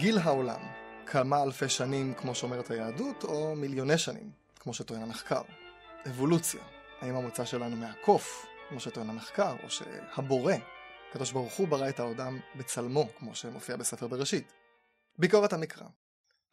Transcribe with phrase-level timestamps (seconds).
[0.00, 0.60] גיל העולם,
[1.06, 4.30] כמה אלפי שנים כמו שאומרת היהדות, או מיליוני שנים,
[4.60, 5.42] כמו שטוען המחקר.
[6.06, 6.60] אבולוציה,
[7.00, 10.54] האם המוצא שלנו מהקוף, כמו שטוען המחקר, או שהבורא,
[11.10, 14.52] הקדוש ברוך הוא ברא את האדם בצלמו, כמו שמופיע בספר בראשית.
[15.18, 15.86] ביקורת המקרא,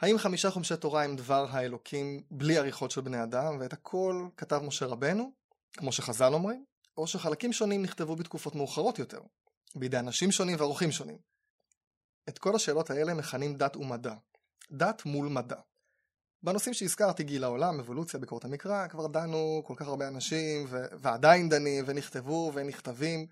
[0.02, 4.62] האם חמישה חומשי תורה הם דבר האלוקים בלי עריכות של בני אדם, ואת הכל כתב
[4.64, 5.32] משה רבנו,
[5.78, 6.66] כמו שחז"ל אומרים,
[6.98, 9.20] או שחלקים שונים נכתבו בתקופות מאוחרות יותר,
[9.76, 11.37] בידי אנשים שונים ועורכים שונים.
[12.30, 14.14] את כל השאלות האלה מכנים דת ומדע.
[14.72, 15.60] דת מול מדע.
[16.44, 21.50] בנושאים שהזכרתי, גיל העולם, אבולוציה, ביקורת המקרא, כבר דנו כל כך הרבה אנשים, ו- ועדיין
[21.50, 23.28] דנים, ונכתבו, ונכתבים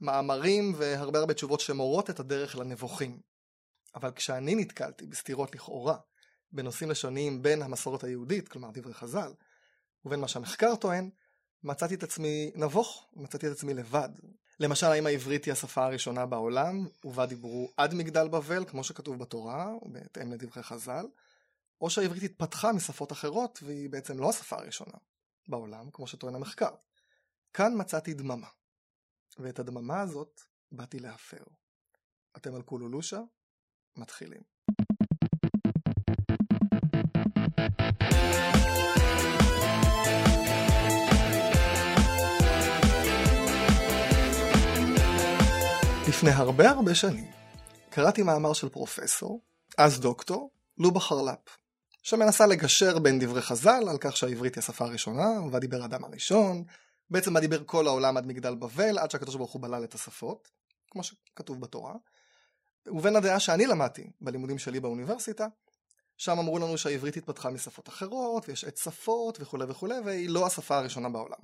[0.00, 3.20] מאמרים, והרבה הרבה תשובות שמורות את הדרך לנבוכים.
[3.94, 5.96] אבל כשאני נתקלתי בסתירות לכאורה
[6.52, 9.32] בנושאים לשוניים בין המסורת היהודית, כלומר דברי חז"ל,
[10.04, 11.10] ובין מה שהמחקר טוען,
[11.64, 14.08] מצאתי את עצמי נבוך, מצאתי את עצמי לבד.
[14.60, 19.70] למשל, האם העברית היא השפה הראשונה בעולם, ובה דיברו עד מגדל בבל, כמו שכתוב בתורה,
[19.82, 21.06] בהתאם לדברי חז"ל,
[21.80, 24.98] או שהעברית התפתחה משפות אחרות, והיא בעצם לא השפה הראשונה
[25.48, 26.70] בעולם, כמו שטוען המחקר.
[27.52, 28.48] כאן מצאתי דממה,
[29.38, 30.40] ואת הדממה הזאת
[30.72, 31.44] באתי להפר.
[32.36, 33.20] אתם על קולולושה?
[33.96, 34.51] מתחילים.
[46.22, 47.30] לפני הרבה הרבה שנים
[47.90, 49.40] קראתי מאמר של פרופסור,
[49.78, 51.58] אז דוקטור, לובה חרלפ,
[52.02, 56.64] שמנסה לגשר בין דברי חז"ל על כך שהעברית היא השפה הראשונה, ובה דיבר האדם הראשון,
[57.10, 60.48] בעצם בה דיבר כל העולם עד מגדל בבל, עד שהקדוש ברוך הוא בלל את השפות,
[60.90, 61.94] כמו שכתוב בתורה,
[62.86, 65.46] ובין הדעה שאני למדתי בלימודים שלי באוניברסיטה,
[66.16, 70.78] שם אמרו לנו שהעברית התפתחה משפות אחרות, ויש עת שפות וכולי וכולי, והיא לא השפה
[70.78, 71.38] הראשונה בעולם.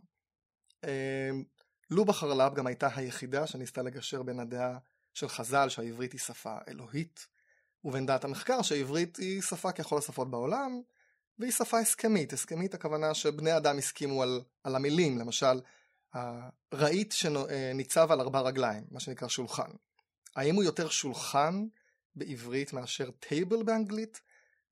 [1.91, 4.79] לובה חרל"פ גם הייתה היחידה שניסתה לגשר בין הדעה
[5.15, 7.27] של חז"ל שהעברית היא שפה אלוהית,
[7.85, 10.81] ובין דעת המחקר שהעברית היא שפה ככל השפות בעולם,
[11.39, 12.33] והיא שפה הסכמית.
[12.33, 15.61] הסכמית הכוונה שבני אדם הסכימו על, על המילים, למשל,
[16.13, 19.71] הרהיט שניצב על ארבע רגליים, מה שנקרא שולחן.
[20.37, 21.67] האם הוא יותר שולחן
[22.15, 24.21] בעברית מאשר טייבל באנגלית?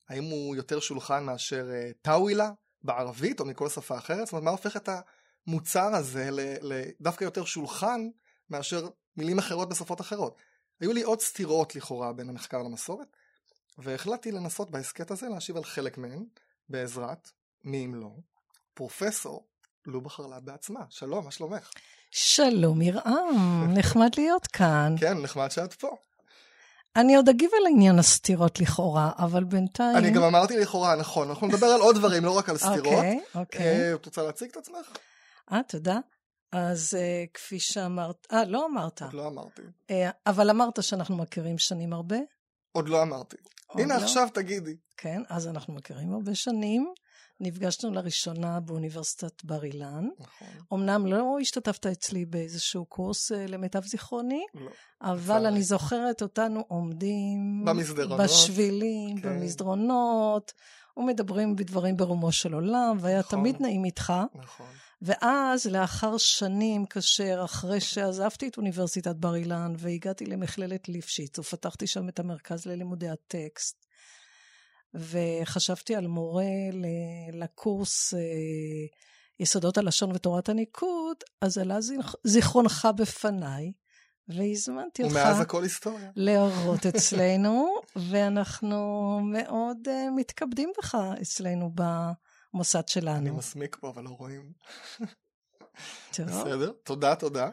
[0.09, 1.67] האם הוא יותר שולחן מאשר
[2.03, 2.51] טאווילה
[2.83, 4.27] בערבית או מכל שפה אחרת?
[4.27, 4.89] זאת אומרת, מה הופך את
[5.47, 6.29] המוצר הזה
[6.63, 8.09] לדווקא יותר שולחן
[8.51, 10.37] מאשר מילים אחרות בשפות אחרות?
[10.81, 13.17] היו לי עוד סתירות לכאורה בין המחקר למסורת,
[13.79, 16.25] והחלטתי לנסות בהסכת הזה להשיב על חלק מהן,
[16.69, 17.31] בעזרת,
[17.65, 18.11] מי אם לא,
[18.75, 19.47] פרופסור
[19.87, 20.81] לובה חרל"פ בעצמה.
[20.91, 21.71] שלום, מה שלומך?
[22.11, 24.95] שלום ירעם, נחמד להיות כאן.
[25.01, 25.97] כן, נחמד שאת פה.
[26.97, 29.97] אני עוד אגיב על עניין הסתירות לכאורה, אבל בינתיים...
[29.97, 32.87] אני גם אמרתי לכאורה, נכון, אנחנו נדבר על עוד דברים, לא רק על סתירות.
[32.87, 33.95] אוקיי, אוקיי.
[33.95, 34.97] את רוצה להציג את עצמך?
[35.53, 35.99] אה, תודה.
[36.53, 39.03] אז uh, כפי שאמרת, אה, לא אמרת.
[39.03, 39.63] עוד לא אמרתי.
[39.63, 39.93] Uh,
[40.27, 42.17] אבל אמרת שאנחנו מכירים שנים הרבה?
[42.73, 43.37] עוד לא אמרתי.
[43.67, 44.03] עוד הנה, לא?
[44.03, 44.77] עכשיו תגידי.
[44.97, 46.93] כן, אז אנחנו מכירים הרבה שנים.
[47.41, 50.09] נפגשנו לראשונה באוניברסיטת בר אילן.
[50.19, 50.49] נכון.
[50.73, 54.71] אמנם לא השתתפת אצלי באיזשהו קורס uh, למיטב זיכרוני, לא.
[55.03, 55.49] אבל צערי.
[55.49, 57.65] אני זוכרת אותנו עומדים...
[57.65, 58.21] במסדרונות.
[58.21, 59.29] בשבילים, כן.
[59.29, 60.53] במסדרונות,
[60.97, 63.39] ומדברים בדברים ברומו של עולם, והיה נכון.
[63.39, 64.13] תמיד נעים איתך.
[64.35, 64.67] נכון.
[65.03, 72.09] ואז, לאחר שנים, כאשר אחרי שעזבתי את אוניברסיטת בר אילן והגעתי למכללת ליפשיץ, ופתחתי שם
[72.09, 73.87] את המרכז ללימודי הטקסט,
[74.95, 76.45] וחשבתי על מורה
[77.33, 78.21] לקורס אה,
[79.41, 81.79] יסודות הלשון ותורת הניקוד, אז עלה
[82.25, 83.73] זיכרונך בפניי,
[84.29, 85.15] והזמנתי אותך...
[85.15, 86.11] ומאז הכל היסטוריה.
[86.17, 91.71] להורות אצלנו, ואנחנו מאוד uh, מתכבדים בך אצלנו
[92.57, 93.17] במוסד שלנו.
[93.17, 94.53] אני מסמיק פה, אבל לא רואים.
[96.11, 97.51] בסדר, תודה, תודה.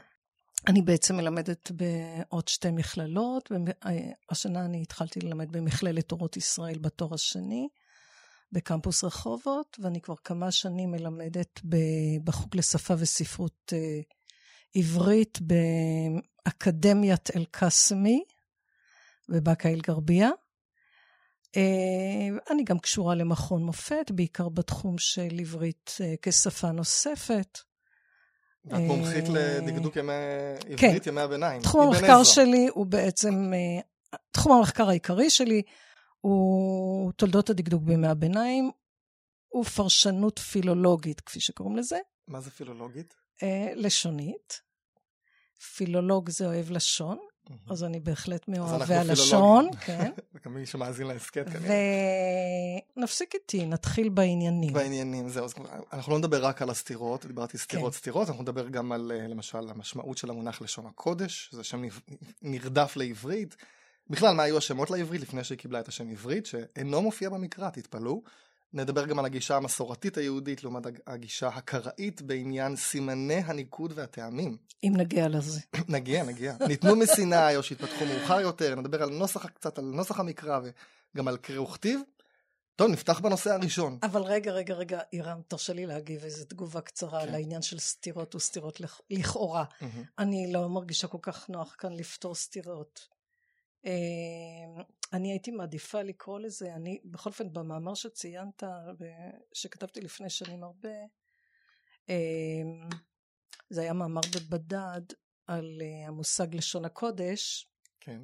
[0.68, 3.52] אני בעצם מלמדת בעוד שתי מכללות.
[4.30, 7.68] השנה אני התחלתי ללמד במכללת אורות ישראל בתואר השני,
[8.52, 11.62] בקמפוס רחובות, ואני כבר כמה שנים מלמדת
[12.24, 14.02] בחוג לשפה וספרות אה,
[14.76, 18.24] עברית באקדמיית אל-קאסמי,
[19.30, 20.30] בבאקה אל-גרבייה.
[21.58, 27.60] אה, אני גם קשורה למכון מופת, בעיקר בתחום של עברית אה, כשפה נוספת.
[28.68, 30.14] את מומחית לדקדוק ימי
[30.70, 31.10] עברית, כן.
[31.10, 31.62] ימי הביניים.
[31.62, 33.52] תחום המחקר שלי הוא בעצם,
[34.32, 35.62] תחום המחקר העיקרי שלי
[36.20, 38.72] הוא תולדות הדקדוק בימי הביניים,
[39.48, 41.98] הוא פרשנות פילולוגית, כפי שקוראים לזה.
[42.28, 43.14] מה זה פילולוגית?
[43.76, 44.62] לשונית.
[45.76, 47.18] פילולוג זה אוהב לשון,
[47.70, 50.12] אז אני בהחלט מאוהבי הלשון, כן.
[50.34, 51.76] וגם מי שמאזין להסכת כנראה.
[52.98, 54.74] ונפסיק איתי, נתחיל בעניינים.
[54.74, 55.48] בעניינים, זהו.
[55.94, 58.00] אנחנו לא נדבר רק על הסתירות, דיברתי סתירות כן.
[58.00, 61.82] סתירות, אנחנו נדבר גם על, למשל, המשמעות של המונח לשון הקודש, זה שם
[62.42, 63.56] נרדף לעברית,
[64.10, 68.22] בכלל, מה היו השמות לעברית לפני שהיא קיבלה את השם עברית, שאינו מופיע במקרא, תתפלאו.
[68.74, 74.58] נדבר גם על הגישה המסורתית היהודית לעומת הגישה הקראית בעניין סימני הניקוד והטעמים.
[74.84, 75.60] אם נגיע לזה.
[75.90, 76.56] נגיע, נגיע.
[76.68, 80.60] ניתנו מסיני או שהתפתחו מאוחר יותר, נדבר על נוסח, קצת על נוסח המקרא
[81.16, 82.00] וגם על קרוא וכתיב.
[82.76, 83.98] טוב, נפתח בנושא הראשון.
[84.04, 87.28] אבל רגע, רגע, רגע, אירם, תרשה לי להגיב איזו תגובה קצרה כן.
[87.28, 89.64] על העניין של סתירות וסתירות לכאורה.
[89.64, 89.86] Mm-hmm.
[90.20, 93.13] אני לא מרגישה כל כך נוח כאן לפתור סתירות.
[93.86, 94.82] אמ,
[95.14, 98.64] אני הייתי מעדיפה לקרוא לזה, אני בכל אופן במאמר שציינת,
[99.54, 100.90] שכתבתי לפני שנים הרבה,
[102.10, 102.90] אמ,
[103.70, 105.02] זה היה מאמר בבדד
[105.48, 107.68] על אה, המושג לשון הקודש.
[108.00, 108.22] כן.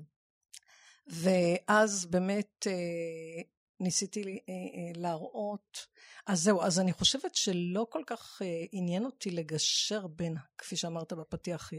[1.08, 3.42] ואז באמת אה,
[3.80, 5.88] ניסיתי אה, להראות,
[6.28, 8.42] אז זהו, אז אני חושבת שלא כל כך
[8.72, 11.72] עניין אותי לגשר בין, כפי שאמרת בפתיח,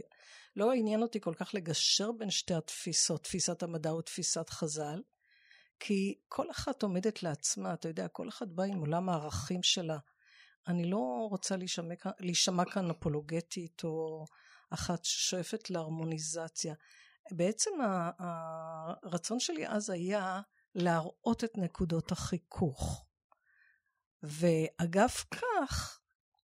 [0.55, 5.01] לא עניין אותי כל כך לגשר בין שתי התפיסות, תפיסת המדע ותפיסת חז"ל,
[5.79, 9.97] כי כל אחת עומדת לעצמה, אתה יודע, כל אחת באה עם עולם הערכים שלה.
[10.67, 14.25] אני לא רוצה להישמע, להישמע כאן אפולוגטית או
[14.69, 16.73] אחת ששואפת להרמוניזציה.
[17.31, 17.71] בעצם
[19.03, 20.41] הרצון שלי אז היה
[20.75, 23.05] להראות את נקודות החיכוך.
[24.23, 25.99] ואגב כך,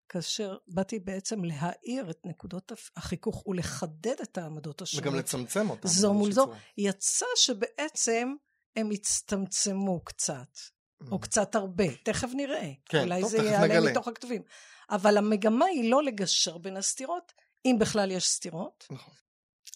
[0.10, 5.08] כאשר באתי בעצם להאיר את נקודות החיכוך ולחדד את העמדות השונות.
[5.08, 5.88] וגם לצמצם אותן.
[5.88, 6.54] זו מול זו.
[6.78, 8.34] יצא שבעצם
[8.76, 11.12] הם הצטמצמו קצת, mm.
[11.12, 12.72] או קצת הרבה, תכף נראה.
[12.86, 14.42] כן, אולי טוב, זה יעלה מתוך הכתובים.
[14.90, 17.34] אבל המגמה היא לא לגשר בין הסתירות,
[17.66, 18.88] אם בכלל יש סתירות.
[18.92, 19.14] נכון.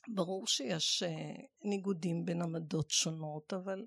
[0.07, 3.85] ברור שיש uh, ניגודים בין עמדות שונות, אבל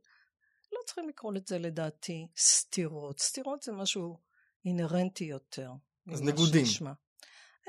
[0.74, 3.20] לא צריכים לקרוא לזה לדעתי סתירות.
[3.20, 4.18] סתירות זה משהו
[4.64, 5.70] אינהרנטי יותר.
[6.12, 6.64] אז ניגודים.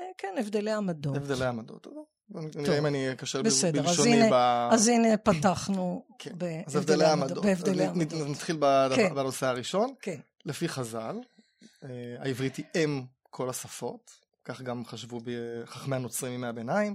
[0.00, 1.16] אה, כן, הבדלי עמדות.
[1.16, 1.86] הבדלי עמדות.
[2.30, 3.42] נראה אם אני אקשר
[3.72, 4.34] בלשוני ב...
[4.72, 6.30] אז הנה פתחנו כן.
[6.38, 7.44] בהבדלי עמדות.
[8.28, 8.58] נתחיל
[8.96, 9.14] כן.
[9.14, 9.94] בנושא הראשון.
[10.02, 10.20] כן.
[10.44, 11.16] לפי חז"ל,
[11.84, 11.88] אה,
[12.18, 14.10] העברית היא אם כל השפות,
[14.44, 15.20] כך גם חשבו
[15.64, 16.94] חכמי הנוצרים מימי הביניים.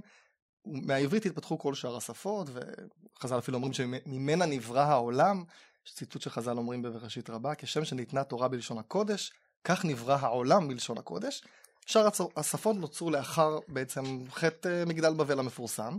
[0.66, 5.44] מהעברית התפתחו כל שאר השפות, וחז"ל אפילו אומרים שממנה נברא העולם.
[5.86, 9.32] יש ציטוט שחז"ל אומרים בבראשית רבה, כשם שניתנה תורה בלשון הקודש,
[9.64, 11.42] כך נברא העולם בלשון הקודש.
[11.86, 15.98] שאר השפות נוצרו לאחר בעצם חטא אה, מגדל בבל המפורסם,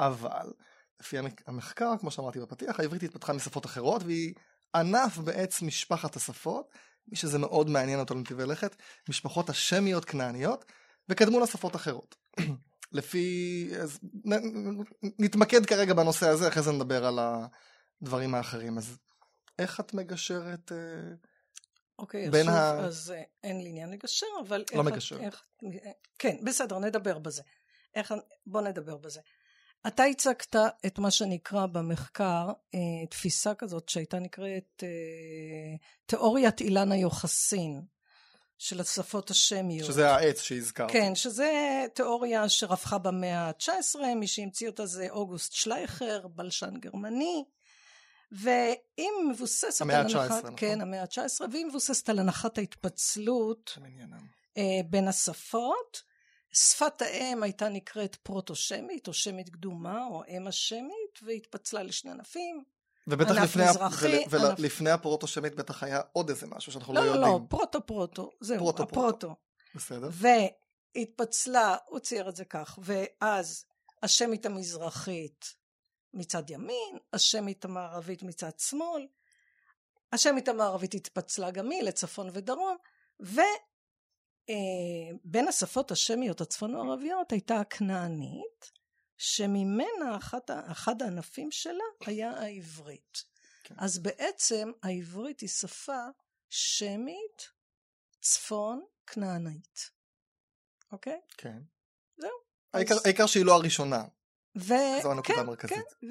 [0.00, 0.52] אבל
[1.00, 4.34] לפי המחקר, כמו שאמרתי בפתיח, העברית התפתחה משפות אחרות והיא
[4.74, 6.70] ענף בעץ משפחת השפות,
[7.08, 8.76] מי שזה מאוד מעניין אותו לנתיבי לכת,
[9.08, 10.64] משפחות השמיות כנעניות,
[11.08, 12.16] וקדמו לשפות אחרות.
[12.92, 13.68] לפי...
[13.82, 13.98] אז
[15.18, 17.18] נתמקד כרגע בנושא הזה, אחרי זה נדבר על
[18.02, 18.78] הדברים האחרים.
[18.78, 18.98] אז
[19.58, 20.72] איך את מגשרת...
[21.98, 22.78] אוקיי, בין שוב, ה...
[22.78, 24.64] אז אה, אין לי עניין לגשר, אבל...
[24.74, 25.20] לא איך, מגשר.
[25.20, 25.42] איך,
[26.18, 27.42] כן, בסדר, נדבר בזה.
[27.94, 28.14] איך,
[28.46, 29.20] בוא נדבר בזה.
[29.86, 30.56] אתה הצגת
[30.86, 35.76] את מה שנקרא במחקר אה, תפיסה כזאת שהייתה נקראת אה,
[36.06, 37.82] תיאוריית אילן היוחסין
[38.58, 39.86] של השפות השמיות.
[39.86, 40.90] שזה העץ שהזכרת.
[40.90, 47.44] כן, שזה תיאוריה שרווחה במאה ה-19, מי שהמציא אותה זה אוגוסט שלייכר, בלשן גרמני.
[48.32, 50.54] והיא מבוססת המאה על הנחת, נכון?
[50.56, 53.78] כן, המאה ה-19, והיא מבוססת על הנחת ההתפצלות
[54.56, 56.02] אה, בין השפות.
[56.52, 62.64] שפת האם הייתה נקראת פרוטו-שמית, או שמית קדומה, או אם השמית, והתפצלה לשני ענפים.
[63.06, 64.94] ובטח לפני, מזרחי, ול, ענף...
[64.94, 67.22] הפרוטו-שמית בטח היה עוד איזה משהו שאנחנו לא, לא, יודעים.
[67.22, 69.10] לא, לא, פרוטו-פרוטו, זהו, פרוטו, הפרוטו.
[69.10, 69.36] פרוטו.
[69.74, 70.08] בסדר.
[70.96, 73.64] והתפצלה, הוא צייר את זה כך, ואז
[74.02, 75.54] השמית המזרחית
[76.16, 79.06] מצד ימין, השמית המערבית מצד שמאל,
[80.12, 82.76] השמית המערבית התפצלה גם היא לצפון ודרום,
[83.20, 83.44] ובין
[85.44, 88.72] אה, השפות השמיות הצפון-מערביות הייתה הכנענית,
[89.18, 93.22] שממנה אחת, אחד הענפים שלה היה העברית.
[93.62, 93.74] כן.
[93.78, 96.02] אז בעצם העברית היא שפה
[96.50, 97.48] שמית
[98.20, 99.90] צפון כנענית.
[100.92, 101.20] אוקיי?
[101.36, 101.58] כן.
[102.16, 102.30] זהו.
[102.72, 103.06] העיקר, אז...
[103.06, 104.04] העיקר שהיא לא הראשונה.
[104.58, 104.74] ו...
[105.02, 105.76] זו הנקודה כן, המרכזית.
[106.00, 106.06] כן,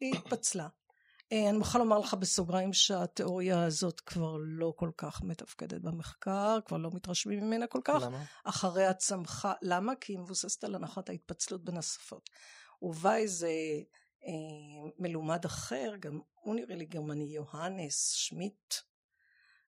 [0.00, 0.68] והיא התפצלה.
[1.32, 6.76] אה, אני מוכרחה לומר לך בסוגריים שהתיאוריה הזאת כבר לא כל כך מתפקדת במחקר, כבר
[6.76, 8.02] לא מתרשמים ממנה כל כך.
[8.02, 8.24] למה?
[8.44, 9.92] אחריה צמחה, למה?
[10.00, 12.30] כי היא מבוססת על הנחת ההתפצלות בין השפות.
[12.82, 13.50] ובא איזה
[14.24, 18.74] אה, מלומד אחר, גם הוא נראה לי גרמני, יוהנס שמיט,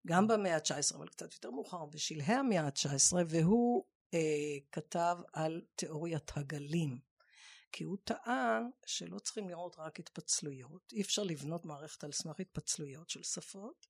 [0.07, 4.19] גם במאה ה-19, אבל קצת יותר מאוחר, בשלהי המאה ה-19, והוא אה,
[4.73, 7.12] כתב על תיאוריית הגלים.
[7.73, 13.11] כי הוא טען שלא צריכים לראות רק התפצלויות, אי אפשר לבנות מערכת על סמך התפצלויות
[13.11, 13.87] של שפות,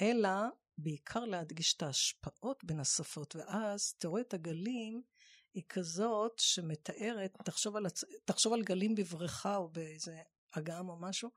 [0.00, 0.30] אלא
[0.78, 5.02] בעיקר להדגיש את ההשפעות בין השפות, ואז תיאוריית הגלים
[5.54, 8.04] היא כזאת שמתארת, תחשוב על, הצ...
[8.24, 10.18] תחשוב על גלים בבריכה או באיזה
[10.52, 11.30] אגם או משהו,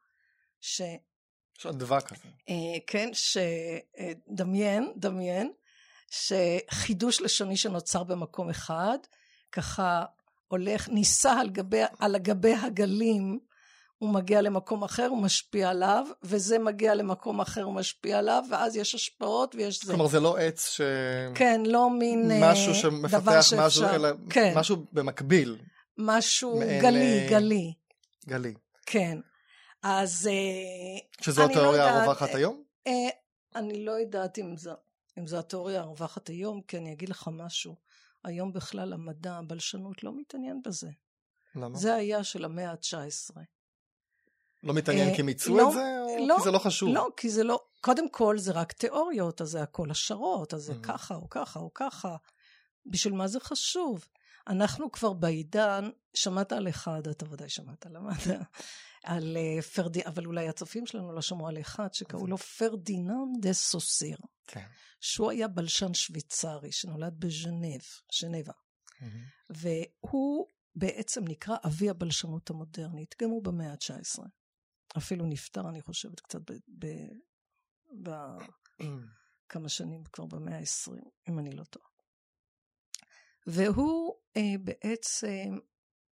[0.61, 0.81] ש...
[1.59, 2.27] יש אדווה כזה.
[2.49, 5.53] אה, כן, שדמיין, דמיין,
[6.09, 8.97] שחידוש לשוני שנוצר במקום אחד,
[9.51, 10.05] ככה
[10.53, 13.39] הולך, נישא על גבי, על גבי הגלים,
[13.97, 18.75] הוא מגיע למקום אחר, הוא משפיע עליו, וזה מגיע למקום אחר, הוא משפיע עליו, ואז
[18.75, 19.93] יש השפעות ויש זה.
[19.93, 20.81] כלומר, זה לא עץ ש...
[21.35, 23.65] כן, לא מין משהו אה, שמפתח שאפשר...
[23.65, 24.53] משהו, אלא כן.
[24.55, 25.57] משהו במקביל.
[25.97, 26.81] משהו מעין...
[26.81, 27.73] גלי, גלי.
[28.27, 28.53] גלי.
[28.85, 29.17] כן.
[29.83, 30.29] אז...
[30.31, 32.63] אה, שזו התיאוריה לא הרווחת היום?
[32.87, 33.09] אה,
[33.55, 34.73] אני לא יודעת אם זו,
[35.19, 37.82] אם זו התיאוריה הרווחת היום, כי אני אגיד לך משהו.
[38.23, 40.89] היום בכלל המדע, הבלשנות, לא מתעניין בזה.
[41.55, 41.77] למה?
[41.77, 43.37] זה היה של המאה ה-19.
[44.63, 46.93] לא מתעניין אה, כי מיצו לא, את זה, או לא, כי זה לא חשוב?
[46.93, 47.59] לא, כי זה לא...
[47.81, 50.87] קודם כל זה רק תיאוריות, אז זה הכל השערות, אז זה mm-hmm.
[50.87, 52.15] ככה או ככה או ככה.
[52.85, 54.05] בשביל מה זה חשוב?
[54.47, 58.41] אנחנו כבר בעידן, שמעת על אחד, אתה ודאי שמעת על המדע,
[59.03, 60.05] על uh, פרדי...
[60.05, 64.17] אבל אולי הצופים שלנו לא שמעו על אחד שקראו לו פרדינן דה סוסיר.
[64.47, 64.65] כן.
[65.01, 67.81] שהוא היה בלשן שוויצרי שנולד בז'נב,
[68.19, 68.53] ז'נבה.
[68.53, 69.05] Mm-hmm.
[69.49, 74.23] והוא בעצם נקרא אבי הבלשנות המודרנית, גם הוא במאה ה-19.
[74.97, 76.39] אפילו נפטר, אני חושבת, קצת
[78.01, 80.91] בכמה שנים, כבר במאה ה-20,
[81.29, 81.92] אם אני לא טועה.
[83.47, 85.57] והוא אה, בעצם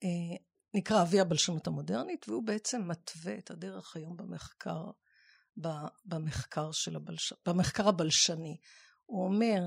[0.05, 0.37] אה,
[0.75, 4.85] נקרא אבי הבלשנות המודרנית, והוא בעצם מתווה את הדרך היום במחקר,
[6.05, 7.33] במחקר של הבלש...
[7.47, 8.57] במחקר הבלשני.
[9.07, 9.67] הוא אומר,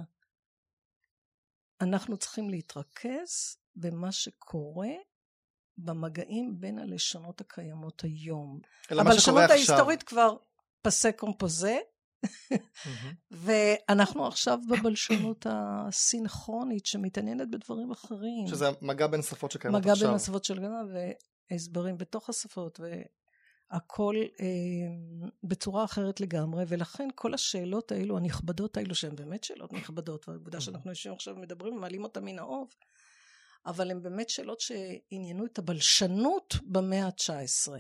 [1.81, 4.93] אנחנו צריכים להתרכז במה שקורה
[5.77, 8.59] במגעים בין הלשונות הקיימות היום.
[8.89, 10.37] הבלשנות ההיסטורית כבר
[10.81, 11.77] פסה קומפוזה,
[13.31, 18.47] ואנחנו עכשיו בבלשנות הסינכרונית שמתעניינת בדברים אחרים.
[18.47, 19.95] שזה מגע בין שפות שקיימות עכשיו.
[19.95, 20.81] מגע בין השפות של גנה
[21.51, 24.45] והסברים בתוך השפות והכל אה,
[25.43, 30.89] בצורה אחרת לגמרי ולכן כל השאלות האלו הנכבדות האלו שהן באמת שאלות נכבדות והעובדה שאנחנו
[30.89, 32.69] יושבים עכשיו ומדברים ומעלים אותן מן האוב
[33.65, 37.71] אבל הן באמת שאלות שעניינו את הבלשנות במאה ה-19.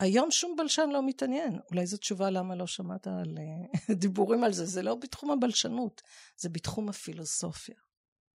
[0.00, 1.58] היום שום בלשן לא מתעניין.
[1.70, 4.66] אולי זו תשובה למה לא שמעת על אה, דיבורים על זה.
[4.66, 6.02] זה לא בתחום הבלשנות,
[6.36, 7.74] זה בתחום הפילוסופיה.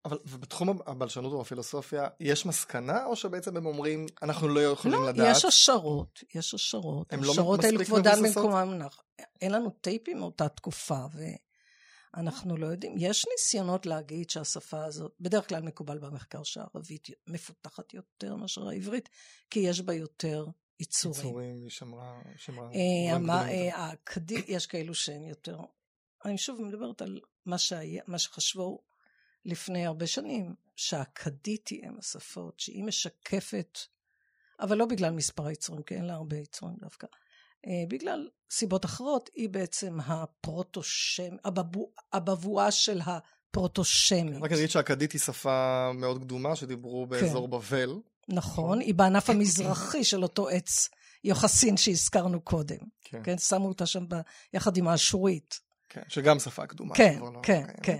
[0.05, 5.09] אבל בתחום הבלשנות או הפילוסופיה, יש מסקנה, או שבעצם הם אומרים, אנחנו לא יכולים לא,
[5.09, 5.27] לדעת?
[5.27, 7.13] לא, יש השערות, יש השערות.
[7.13, 8.05] הן לא מספיק מבוססות?
[8.23, 8.79] במקומם,
[9.41, 11.05] אין לנו טייפים מאותה תקופה,
[12.15, 12.95] ואנחנו לא יודעים.
[12.99, 19.09] יש ניסיונות להגיד שהשפה הזאת, בדרך כלל מקובל במחקר שהערבית מפותחת יותר מאשר העברית,
[19.51, 20.47] כי יש בה יותר
[20.81, 21.21] יצורים.
[21.21, 22.23] יצורים, היא שמרה...
[22.37, 23.17] שמרה אה,
[23.51, 23.93] אה,
[24.47, 25.59] יש כאלו שהם יותר...
[26.25, 28.83] אני שוב מדברת על מה, שהיה, מה שחשבו
[29.45, 33.79] לפני הרבה שנים, שהאכדיתי הם השפות, שהיא משקפת,
[34.61, 37.07] אבל לא בגלל מספר היצורים, כי אין לה הרבה יצורים דווקא,
[37.67, 41.37] אה, בגלל סיבות אחרות, היא בעצם הפרוטושם,
[42.13, 44.43] הבבואה של הפרוטושמית.
[44.43, 47.51] רק אגיד שהאכדית היא שפה מאוד קדומה, שדיברו באזור כן.
[47.51, 48.01] בבל.
[48.29, 50.89] נכון, היא בענף המזרחי של אותו עץ
[51.25, 52.79] יוחסין שהזכרנו קודם.
[53.05, 53.21] כן.
[53.25, 54.15] כן, שמו אותה שם ב...
[54.53, 55.61] יחד עם האשורית.
[55.89, 56.95] כן, שגם שפה קדומה.
[56.95, 57.99] כן, לא כן, כן, כן.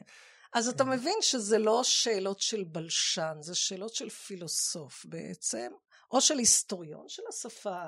[0.53, 5.69] אז אתה מבין שזה לא שאלות של בלשן, זה שאלות של פילוסוף בעצם,
[6.11, 7.83] או של היסטוריון של השפה,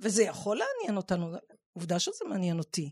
[0.00, 1.36] וזה יכול לעניין אותנו,
[1.72, 2.90] עובדה שזה מעניין אותי.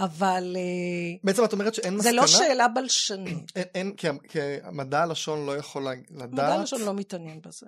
[0.00, 0.56] אבל...
[0.56, 2.10] אה, בעצם את אומרת שאין מסקנה?
[2.10, 3.52] זה לא שאלה בלשנית.
[3.56, 4.38] אין, אין כי, כי
[4.72, 6.32] מדע הלשון לא יכול לדעת...
[6.32, 7.66] מדע הלשון לא מתעניין בזה.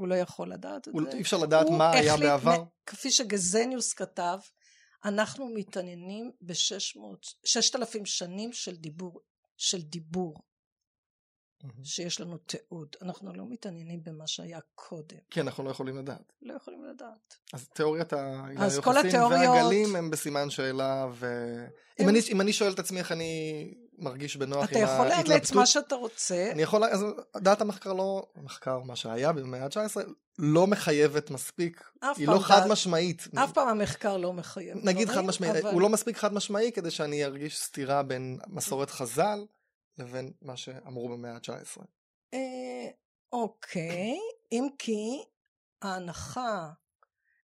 [0.00, 1.16] הוא לא יכול לדעת את זה.
[1.16, 2.64] אי אפשר לדעת מה היה בעבר?
[2.86, 4.38] כפי שגזניוס כתב,
[5.04, 9.20] אנחנו מתעניינים ב-6,000 שנים של דיבור,
[9.56, 10.34] של דיבור.
[11.84, 12.96] שיש לנו תיעוד.
[13.02, 15.18] אנחנו לא מתעניינים במה שהיה קודם.
[15.30, 16.32] כי אנחנו לא יכולים לדעת.
[16.42, 17.34] לא יכולים לדעת.
[17.52, 19.40] אז תיאוריית היחסים התיאוריות...
[19.40, 21.28] והגלים הם בסימן שאלה, ואם
[21.98, 22.08] הם...
[22.08, 25.06] אני, אני שואל את עצמי איך אני מרגיש בנוח עם ההתלבטות...
[25.06, 26.50] אתה יכול לאמץ מה שאתה רוצה.
[26.52, 27.04] אני יכול, אז
[27.36, 29.96] דעת המחקר לא, המחקר, מה שהיה במאה ה-19,
[30.38, 33.28] לא מחייבת מספיק, היא לא חד משמעית.
[33.44, 34.78] אף פעם המחקר לא מחייב.
[34.82, 35.72] נגיד חד משמעית, אבל...
[35.72, 39.46] הוא לא מספיק חד משמעי כדי שאני ארגיש סתירה בין מסורת חז"ל
[39.98, 41.82] לבין מה שאמרו במאה ה-19.
[42.34, 42.88] אה,
[43.32, 44.18] אוקיי,
[44.52, 45.24] אם כי
[45.82, 46.70] ההנחה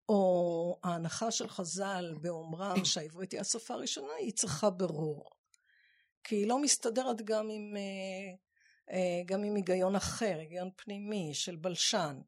[0.10, 5.35] או ההנחה של חז"ל באומרם שהעברית היא השפה הראשונה היא צריכה ברור.
[6.26, 8.36] כי היא לא מסתדרת גם עם, אה,
[8.96, 12.20] אה, גם עם היגיון אחר, היגיון פנימי של בלשן.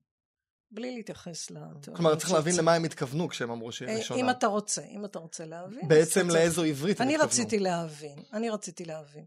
[0.72, 1.96] בלי להתייחס לתיאוריה.
[1.96, 4.22] כלומר, צריך להבין למה הם התכוונו כשהם אמרו שהיא אה, ראשונה.
[4.22, 5.88] אם אתה רוצה, אם אתה רוצה להבין.
[5.88, 7.24] בעצם לאיזו עברית הם התכוונו.
[7.24, 9.25] אני רציתי להבין, אני רציתי להבין.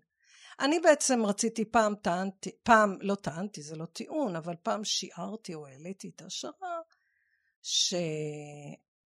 [0.61, 5.67] אני בעצם רציתי, פעם טענתי, פעם לא טענתי, זה לא טיעון, אבל פעם שיערתי או
[5.67, 6.81] העליתי את ההשערה,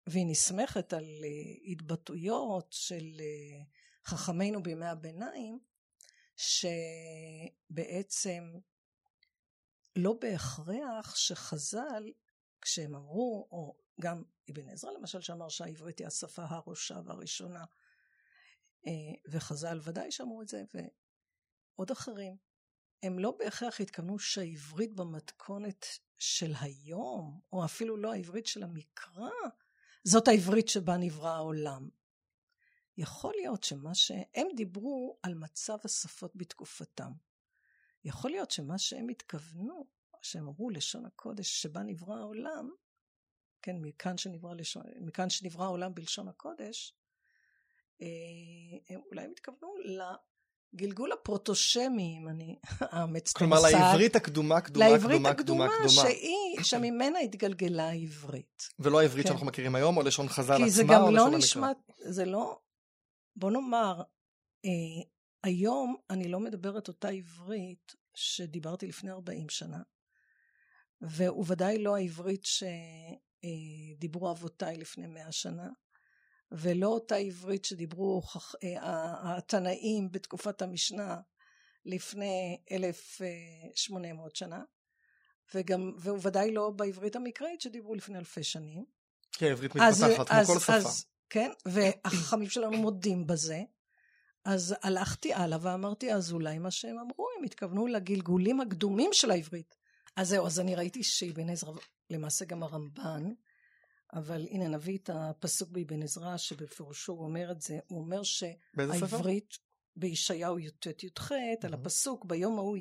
[0.07, 3.21] והיא נסמכת על uh, התבטאויות של
[4.05, 5.59] חכמינו בימי הביניים,
[7.71, 8.45] שבעצם
[9.97, 12.13] לא בהכרח שחז"ל,
[12.61, 17.65] כשהם אמרו, או גם אבן עזרא למשל שאמר שהעברית היא השפה הראשה והראשונה,
[19.29, 22.37] וחז"ל ודאי שאמרו את זה, ועוד אחרים,
[23.03, 25.87] הם לא בהכרח התכוונו שהעברית במתכונת
[26.19, 29.31] של היום, או אפילו לא העברית של המקרא,
[30.05, 31.89] זאת העברית שבה נברא העולם.
[32.97, 37.13] יכול להיות שמה שהם דיברו על מצב השפות בתקופתם.
[38.05, 39.87] יכול להיות שמה שהם התכוונו,
[40.23, 42.71] שהם אמרו לשון הקודש שבה נברא העולם,
[43.63, 46.95] כן, מכאן שנברא, לשון, מכאן שנברא העולם בלשון הקודש,
[48.03, 48.07] אה,
[48.89, 49.73] הם אולי הם התכוונו
[50.75, 52.57] גלגול הפרוטושמי, אם אני
[52.95, 53.69] אאמץ את המושג.
[53.69, 55.89] כלומר, לעברית הקדומה, קדומה, קדומה, קדומה, קדומה.
[55.89, 58.69] שהיא, שממנה התגלגלה העברית.
[58.79, 59.29] ולא העברית כן.
[59.29, 62.59] שאנחנו מכירים היום, או לשון חז"ל עצמה, כי זה גם לא נשמע, זה לא,
[63.37, 64.03] בוא נאמר,
[64.65, 65.03] אה,
[65.43, 69.83] היום אני לא מדברת אותה עברית שדיברתי לפני 40 שנה,
[71.01, 72.45] ובוודאי לא העברית
[73.95, 75.69] שדיברו אבותיי לפני 100 שנה.
[76.53, 78.23] ולא אותה עברית שדיברו
[78.65, 81.21] אה, התנאים בתקופת המשנה
[81.85, 84.63] לפני 1,800 שנה,
[85.55, 88.85] וגם, וודאי לא בעברית המקראית שדיברו לפני אלפי שנים.
[89.33, 90.75] כן, עברית מתפתחת, כמו כל שפה.
[90.75, 93.63] אז, כן, והחכמים שלנו מודים בזה.
[94.45, 99.77] אז הלכתי הלאה ואמרתי, אז אולי מה שהם אמרו, הם התכוונו לגלגולים הקדומים של העברית.
[100.17, 101.73] אז זהו, אז אני ראיתי שאבן עזרא,
[102.11, 103.33] למעשה גם הרמב"ן,
[104.13, 109.59] אבל הנה נביא את הפסוק באבן עזרא שבפירושו הוא אומר את זה, הוא אומר שהעברית
[109.97, 112.77] בישעיהו י"ט י"ח על הפסוק ביום ההוא.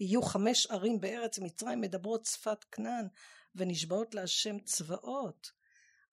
[0.00, 3.06] יהיו חמש ערים בארץ מצרים מדברות שפת כנען
[3.54, 5.52] ונשבעות להשם צבאות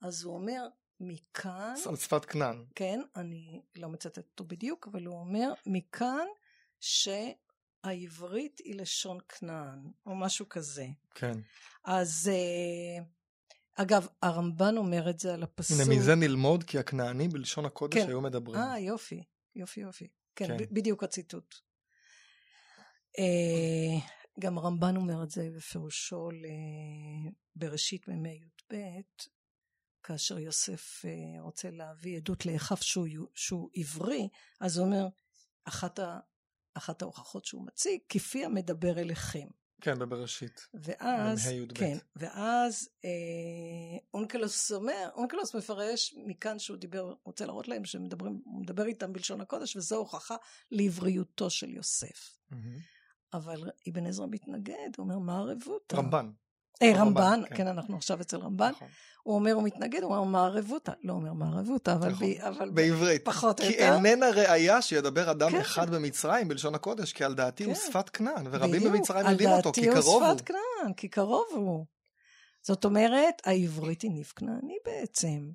[0.02, 0.68] אז הוא אומר
[1.00, 6.28] מכאן על שפת כנען כן אני לא מצטט אותו בדיוק אבל הוא אומר מכאן
[6.80, 11.40] שהעברית היא לשון כנען או משהו כזה כן
[11.84, 13.04] אז uh,
[13.78, 15.82] אגב, הרמב"ן אומר את זה על הפסוק.
[15.82, 18.08] הנה, מזה נלמוד, כי הכנענים בלשון הקודש כן.
[18.08, 18.62] היו מדברים.
[18.62, 19.24] אה, יופי,
[19.56, 20.08] יופי, יופי.
[20.36, 20.66] כן, כן.
[20.72, 21.56] בדיוק הציטוט.
[23.20, 24.00] אה,
[24.40, 26.30] גם הרמב"ן אומר את זה בפירושו
[27.56, 28.76] בראשית מימי י"ב,
[30.08, 35.08] כאשר יוסף אה, רוצה להביא עדות לאחיו שהוא, שהוא עברי, אז הוא אומר,
[35.64, 36.20] אחת, ה,
[36.74, 39.48] אחת ההוכחות שהוא מציג, כפי המדבר אליכם.
[39.82, 40.68] כן, בבראשית.
[40.74, 43.10] ואז, כן, ואז אה,
[44.14, 48.04] אונקלוס אומר, אונקלוס מפרש מכאן שהוא דיבר, רוצה להראות להם שהוא
[48.46, 50.36] מדבר איתם בלשון הקודש, וזו הוכחה
[50.72, 52.40] לעבריותו של יוסף.
[52.52, 52.56] Mm-hmm.
[53.34, 55.96] אבל אבן עזרא מתנגד, הוא אומר, מה הרבותא?
[55.96, 56.32] רמב"ן.
[56.82, 57.56] אה, רמב"ן, כן.
[57.56, 58.72] כן, אנחנו עכשיו אצל רמב"ן.
[58.72, 58.88] נכון.
[59.24, 60.92] הוא אומר, הוא מתנגד, הוא אומר, מה הרבותא?
[61.04, 62.28] לא אומר מה הרבותא, אבל, נכון.
[62.28, 63.26] ב, אבל בעברית.
[63.26, 63.78] פחות או יותר.
[63.78, 65.58] כי איננה ראייה שידבר אדם כן.
[65.60, 67.70] אחד במצרים בלשון הקודש, כי על דעתי כן.
[67.70, 70.16] הוא שפת כנען, ורבים בדיוק, במצרים יודעים אותו, כי קרוב הוא.
[70.16, 71.86] על דעתי הוא שפת כנען, כי קרוב הוא.
[72.62, 75.50] זאת אומרת, העברית היא ניב כנעני בעצם.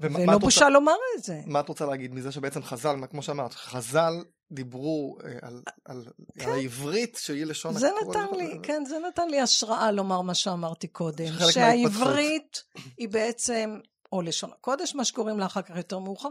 [0.00, 1.40] ולא בושה לומר את זה.
[1.46, 4.14] מה את רוצה להגיד מזה שבעצם חז"ל, כמו שאמרת, חז"ל
[4.52, 6.06] דיברו אה, על, על,
[6.38, 6.48] כן.
[6.48, 8.10] על העברית שהיא לשון זה הכל.
[8.10, 11.26] נתן לי, כן, זה נתן לי השראה לומר מה שאמרתי קודם.
[11.52, 12.64] שהעברית
[12.96, 13.80] היא בעצם,
[14.12, 16.28] או לשון הקודש, מה שקוראים לה אחר כך יותר מאוחר,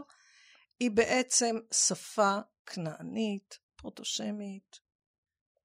[0.80, 4.78] היא בעצם שפה כנענית, פרוטושמית,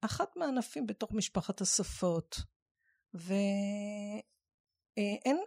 [0.00, 2.36] אחת מהענפים בתוך משפחת השפות.
[3.14, 4.22] ואין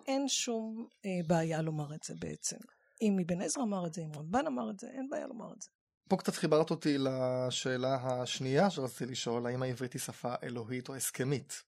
[0.07, 2.57] אין שום אה, בעיה לומר את זה בעצם.
[3.01, 5.61] אם אבן עזרא אמר את זה, אם רמב"ן אמר את זה, אין בעיה לומר את
[5.61, 5.69] זה.
[6.07, 11.63] פה קצת חיברת אותי לשאלה השנייה שרציתי לשאול, האם העברית היא שפה אלוהית או הסכמית?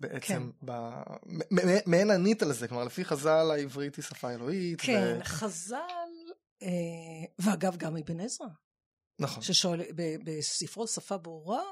[0.00, 0.66] בעצם, כן.
[0.66, 0.72] ב...
[1.86, 4.80] מעין ענית על זה, כלומר לפי חז"ל העברית היא שפה אלוהית.
[4.80, 5.24] כן, ו...
[5.24, 6.68] חז"ל, אה,
[7.38, 8.46] ואגב גם אבן עזרא.
[9.18, 9.42] נכון.
[9.42, 9.80] ששואל,
[10.24, 11.64] בספרו שפה ברורה,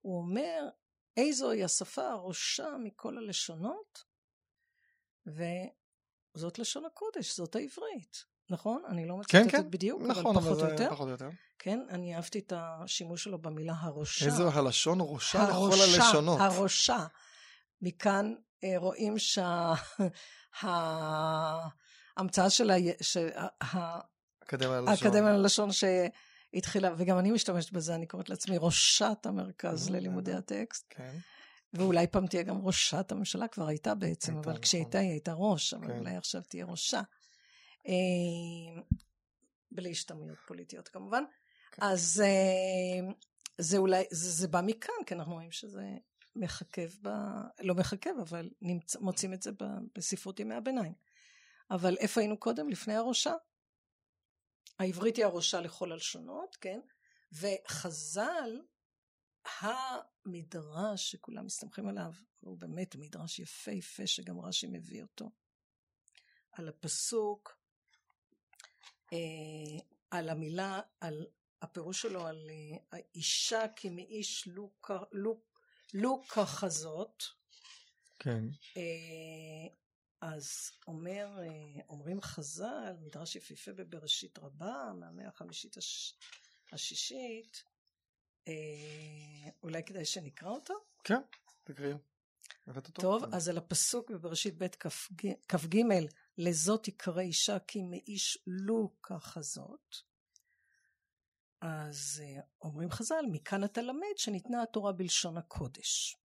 [0.00, 0.68] הוא אומר,
[1.16, 4.04] איזו היא השפה הראשה מכל הלשונות?
[5.26, 8.24] וזאת לשון הקודש, זאת העברית.
[8.50, 8.82] נכון?
[8.88, 9.70] אני לא מצטטת כן, כן.
[9.70, 10.90] בדיוק, נכון, אבל פחות או יותר.
[10.90, 11.28] פחות יותר.
[11.58, 14.26] כן, אני אהבתי את השימוש שלו במילה הראשה.
[14.26, 16.40] איזו הלשון ראשה לכל הלשונות.
[16.40, 17.06] הראשה.
[17.82, 19.70] מכאן אה, רואים שההמצאה
[22.56, 22.70] של
[24.86, 30.86] האקדמיה ללשון שהתחילה, וגם אני משתמשת בזה, אני קוראת לעצמי ראשת המרכז ללימודי הטקסט.
[30.90, 31.16] כן.
[31.72, 34.90] ואולי פעם תהיה גם ראשת הממשלה, כבר הייתה בעצם, אבל כשהיא נכון.
[34.90, 35.98] הייתה היא הייתה ראש, אבל כן.
[35.98, 37.00] אולי עכשיו תהיה ראשה.
[37.86, 38.82] אה,
[39.70, 41.24] בלי השתמעויות פוליטיות כמובן.
[41.72, 41.82] כן.
[41.82, 43.12] אז אה,
[43.58, 45.82] זה אולי, זה, זה בא מכאן, כי אנחנו רואים שזה
[46.36, 47.08] מחכב, ב,
[47.60, 50.94] לא מחכב, אבל נמצ, מוצאים את זה ב, בספרות ימי הביניים.
[51.70, 52.68] אבל איפה היינו קודם?
[52.68, 53.32] לפני הראשה?
[54.78, 56.80] העברית היא הראשה לכל הלשונות, כן?
[57.32, 58.60] וחז"ל,
[59.60, 65.30] המדרש שכולם מסתמכים עליו, הוא באמת מדרש יפהפה שגם רש"י מביא אותו,
[66.52, 67.58] על הפסוק,
[70.10, 71.26] על המילה, על
[71.62, 75.60] הפירוש שלו על אה, האישה כמאיש לוקה, לוק,
[75.94, 77.24] לוקה חזות.
[78.18, 78.44] כן.
[78.76, 79.74] אה,
[80.20, 81.28] אז אומר,
[81.88, 86.14] אומרים חז"ל, מדרש יפיפה בבראשית רבה, מהמאה החמישית הש...
[86.72, 87.64] השישית,
[89.62, 90.74] אולי כדאי שנקרא אותו?
[91.04, 91.20] כן,
[91.64, 91.92] תקראי.
[92.92, 95.76] טוב, אז על הפסוק בבראשית ב' כ"ג,
[96.38, 99.96] לזאת תקרא אישה כי מאיש לו ככה זאת.
[101.60, 106.16] אז אה, אומרים חז"ל, מכאן אתה למד שניתנה התורה בלשון הקודש.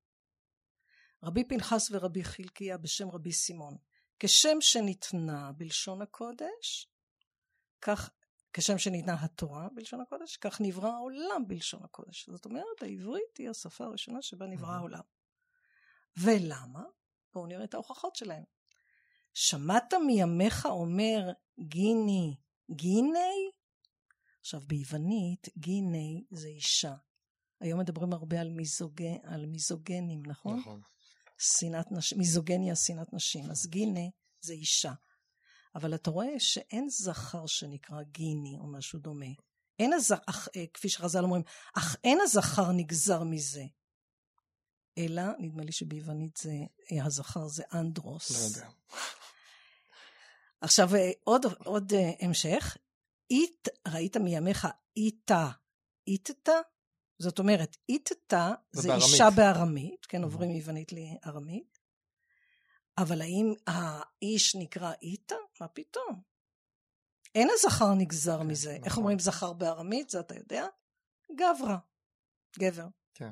[1.24, 3.78] רבי פנחס ורבי חלקיה בשם רבי סימון,
[4.20, 6.88] כשם שניתנה בלשון הקודש,
[7.82, 8.10] כך,
[8.54, 12.30] כשם שניתנה התורה בלשון הקודש, כך נברא העולם בלשון הקודש.
[12.30, 15.04] זאת אומרת, העברית היא השפה הראשונה שבה נברא העולם.
[16.18, 16.84] ולמה?
[17.34, 18.44] בואו נראה את ההוכחות שלהם.
[19.34, 22.36] שמעת מימיך אומר גיני
[22.72, 23.52] גיני?
[24.40, 26.96] עכשיו ביוונית גיני זה אישה.
[27.62, 29.02] היום מדברים הרבה על, מיזוג...
[29.24, 30.60] על מיזוגנים, נכון?
[30.60, 30.82] נכון.
[31.38, 33.52] שנאת נשים, מיזוגניה שנאת נשים.
[33.52, 34.12] אז גיני
[34.42, 34.94] זה אישה.
[35.76, 39.26] אבל אתה רואה שאין זכר שנקרא גיני או משהו דומה.
[39.80, 43.64] אין הזכר, אה, כפי שחז"ל אומרים, אך אין הזכר נגזר מזה.
[44.98, 46.54] אלא, נדמה לי שביוונית זה,
[46.92, 48.32] אה, הזכר זה אנדרוס.
[48.32, 48.70] לא יודע.
[50.62, 52.78] עכשיו אה, עוד, עוד אה, המשך,
[53.32, 54.68] אית, ראית מימיך
[54.98, 55.50] איתה,
[56.08, 56.60] איתתה?
[57.20, 61.80] זאת אומרת, איתתה זה, זה אישה בארמית, כן, עוברים מיוונית לארמית,
[62.98, 65.36] אבל האם האיש נקרא איתה?
[65.62, 66.22] מה פתאום?
[67.36, 68.72] אין הזכר נגזר כן, מזה.
[68.72, 68.84] נכון.
[68.86, 70.10] איך אומרים זכר בארמית?
[70.10, 70.66] זה אתה יודע?
[71.36, 71.78] גברא,
[72.60, 72.88] גבר.
[73.14, 73.32] כן.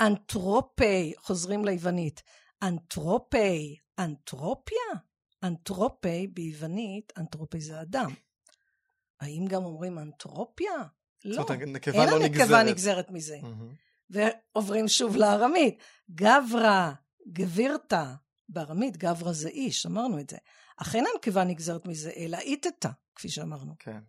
[0.00, 2.22] אנתרופי, חוזרים ליוונית,
[2.62, 5.11] אנתרופי, אנתרופיה?
[5.42, 8.14] אנתרופי ביוונית, אנתרופי זה אדם.
[9.20, 10.72] האם גם אומרים אנתרופיה?
[11.24, 11.36] לא.
[11.36, 12.40] זאת אומרת, הנקבה לא נגזרת.
[12.40, 13.38] אין הנקבה נגזרת מזה.
[13.42, 14.10] Mm-hmm.
[14.10, 15.78] ועוברים שוב לארמית.
[16.10, 16.92] גברא,
[17.32, 18.04] גבירתא,
[18.48, 20.36] בארמית גברא זה איש, אמרנו את זה.
[20.76, 23.74] אך אין הנקבה נגזרת מזה, אלא איתתא, כפי שאמרנו.
[23.78, 24.00] כן.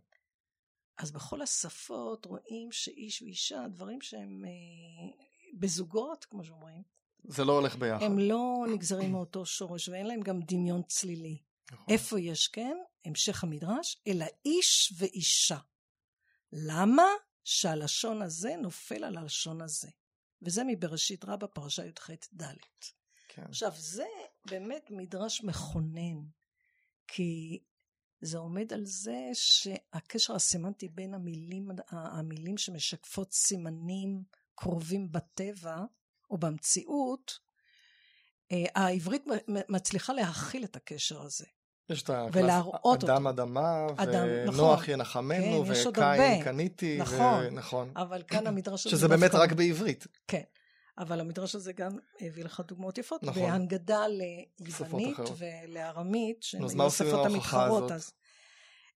[0.98, 5.26] אז בכל השפות רואים שאיש ואישה, דברים שהם אה,
[5.60, 6.84] בזוגות, כמו שאומרים.
[7.24, 8.04] זה לא הולך ביחד.
[8.04, 11.38] הם לא נגזרים מאותו שורש, ואין להם גם דמיון צלילי.
[11.72, 11.86] נכון.
[11.90, 12.78] איפה יש כן?
[13.06, 15.58] המשך המדרש, אלא איש ואישה.
[16.52, 17.08] למה?
[17.44, 19.90] שהלשון הזה נופל על הלשון הזה.
[20.42, 22.46] וזה מבראשית רבה, פרשה י"ח ד'.
[23.28, 23.44] כן.
[23.44, 24.06] עכשיו, זה
[24.46, 26.24] באמת מדרש מכונן,
[27.08, 27.64] כי
[28.22, 34.24] זה עומד על זה שהקשר הסמנטי בין המילים, המילים שמשקפות סימנים
[34.56, 35.78] קרובים בטבע
[36.30, 37.40] או במציאות,
[38.52, 41.46] אה, העברית מצליחה להכיל את הקשר הזה.
[41.90, 42.66] יש את הקלאס,
[43.04, 43.88] אדם אדמה,
[44.48, 47.92] ונוח נכון, ינחמנו, כן, וקין קניתי, נכון, ונכון.
[47.96, 48.98] אבל כאן המדרש הזה...
[48.98, 50.08] שזה באמת רק בעברית.
[50.28, 50.44] כן,
[50.98, 53.44] אבל המדרש הזה גם הביא לך דוגמאות יפות, נכון.
[53.44, 58.12] בהנגדה ליוונית ולארמית, שהן היו השפות המתחרות אז.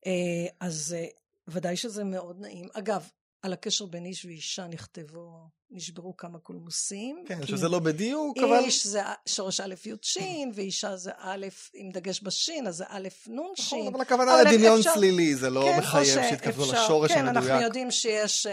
[0.06, 1.06] אה, אז אה,
[1.48, 2.68] ודאי שזה מאוד נעים.
[2.74, 3.10] אגב,
[3.42, 7.24] על הקשר בין איש ואישה נכתבו, נשברו כמה קולמוסים.
[7.28, 8.60] כן, שזה לא בדיוק, אבל...
[8.60, 10.18] איש זה שורש א' י' ש',
[10.54, 13.74] ואישה זה א' עם דגש בשין, אז זה א' נ' ש'.
[13.74, 14.82] נכון, אבל הכוונה לדמיון.
[14.82, 17.18] צלילי, זה לא כן, מחייב שיתכוונו לשורש המדויק.
[17.18, 18.50] כן, אנחנו יודעים שיש uh,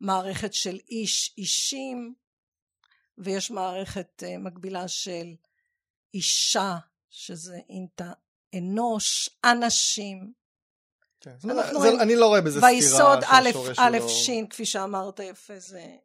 [0.00, 2.14] מערכת של איש אישים,
[3.18, 5.34] ויש מערכת uh, מקבילה של
[6.14, 6.76] אישה,
[7.10, 8.12] שזה אינטה
[8.58, 10.32] אנוש, אנשים.
[11.20, 11.34] כן.
[11.38, 11.48] זה,
[11.80, 13.14] זה, אני לא רואה בזה סתירה שהשורש הוא לא...
[13.14, 13.24] ויסוד
[13.78, 15.96] א' א' ש', כפי שאמרת יפה, זה אה, אה,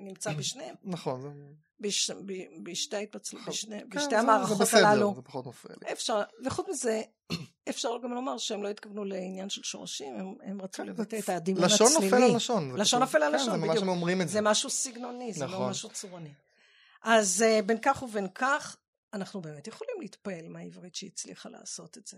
[0.00, 0.74] נמצא בשניהם.
[0.84, 1.54] נכון.
[1.80, 3.52] בש, ב, בשתי ההתפצלות, נכון.
[3.52, 5.12] בשני, כן, בשתי זה, המערכות זה בסדר, הללו.
[5.16, 5.92] זה פחות מפריע לי.
[5.92, 7.02] אפשר, וחוץ מזה,
[7.68, 11.28] אפשר גם לומר שהם לא התכוונו לעניין של שורשים, הם, הם רצו כן, לבטא את
[11.28, 11.92] הדמיון הצלילי.
[11.92, 12.76] לשון נופל על לשון.
[12.76, 14.32] לשון נופל על לשון, כן, זה ממש אומרים את זה.
[14.32, 15.70] זה משהו סגנוני, זה לא נכון.
[15.70, 16.32] משהו צורני.
[17.02, 18.76] אז אה, בין כך ובין כך,
[19.12, 22.16] אנחנו באמת יכולים להתפעל מהעברית שהצליחה לעשות את זה.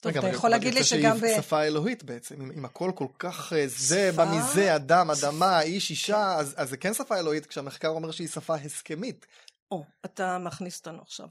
[0.00, 1.20] טוב, אתה יכול להגיד לי שגם ב...
[1.20, 5.62] שהיא שפה אלוהית בעצם, אם, אם הכל כל כך אה, זה, בא מזה, אדם, אדמה,
[5.62, 9.26] איש, אישה, אז, אז זה כן שפה אלוהית, כשהמחקר אומר שהיא שפה הסכמית.
[9.70, 11.28] או, אתה מכניס אותנו עכשיו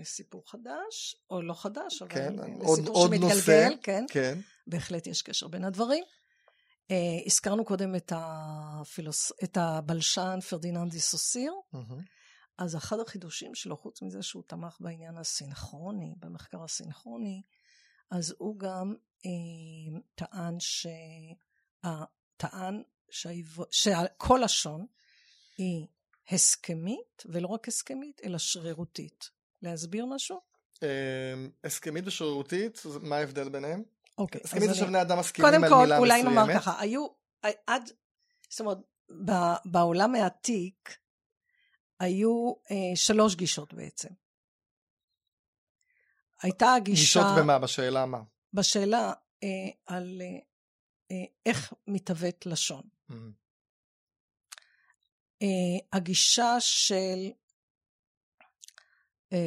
[0.00, 4.38] לסיפור חדש, או לא חדש, אבל כן, לסיפור עוד, עוד שמתגלגל, נושא, כן, כן.
[4.66, 6.04] בהחלט יש קשר בין הדברים.
[6.88, 9.32] Uh, הזכרנו קודם את, הפילוס...
[9.44, 11.78] את הבלשן פרדיננד דיסוסיר, mm-hmm.
[12.58, 17.42] אז אחד החידושים שלו, חוץ מזה שהוא תמך בעניין הסינכרוני, במחקר הסינכרוני,
[18.14, 18.94] אז הוא גם
[19.26, 20.86] אה, טען ש...
[22.36, 22.82] טען
[23.70, 24.86] שכל לשון
[25.56, 25.86] היא
[26.30, 29.30] הסכמית, ולא רק הסכמית, אלא שרירותית.
[29.62, 30.40] להסביר משהו?
[30.82, 30.88] אמ,
[31.64, 33.82] הסכמית ושרירותית, מה ההבדל ביניהם?
[34.18, 34.40] אוקיי.
[34.44, 35.88] הסכמית זה שבני אדם מסכימים על מילה מסוימת.
[35.88, 37.06] קודם כל, אולי נאמר ככה, היו,
[37.66, 37.90] עד,
[38.48, 38.78] זאת אומרת,
[39.64, 40.96] בעולם העתיק,
[42.00, 44.08] היו אה, שלוש גישות בעצם.
[46.42, 47.00] הייתה הגישה...
[47.00, 47.58] גישות במה?
[47.58, 48.22] בשאלה מה?
[48.52, 49.48] בשאלה אה,
[49.86, 50.38] על אה,
[51.10, 52.82] אה, איך מתהוות לשון.
[53.10, 53.14] Mm-hmm.
[55.42, 57.30] אה, הגישה של
[59.32, 59.38] אה,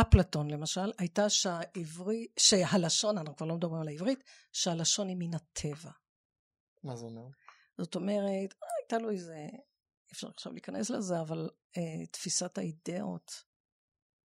[0.00, 5.90] אפלטון למשל, הייתה שהעברי, שהלשון, אנחנו כבר לא מדברים על העברית, שהלשון היא מן הטבע.
[6.82, 7.26] מה זה אומר?
[7.78, 13.44] זאת אומרת, הייתה לו איזה, אי אפשר עכשיו להיכנס לזה, אבל אה, תפיסת האידאות,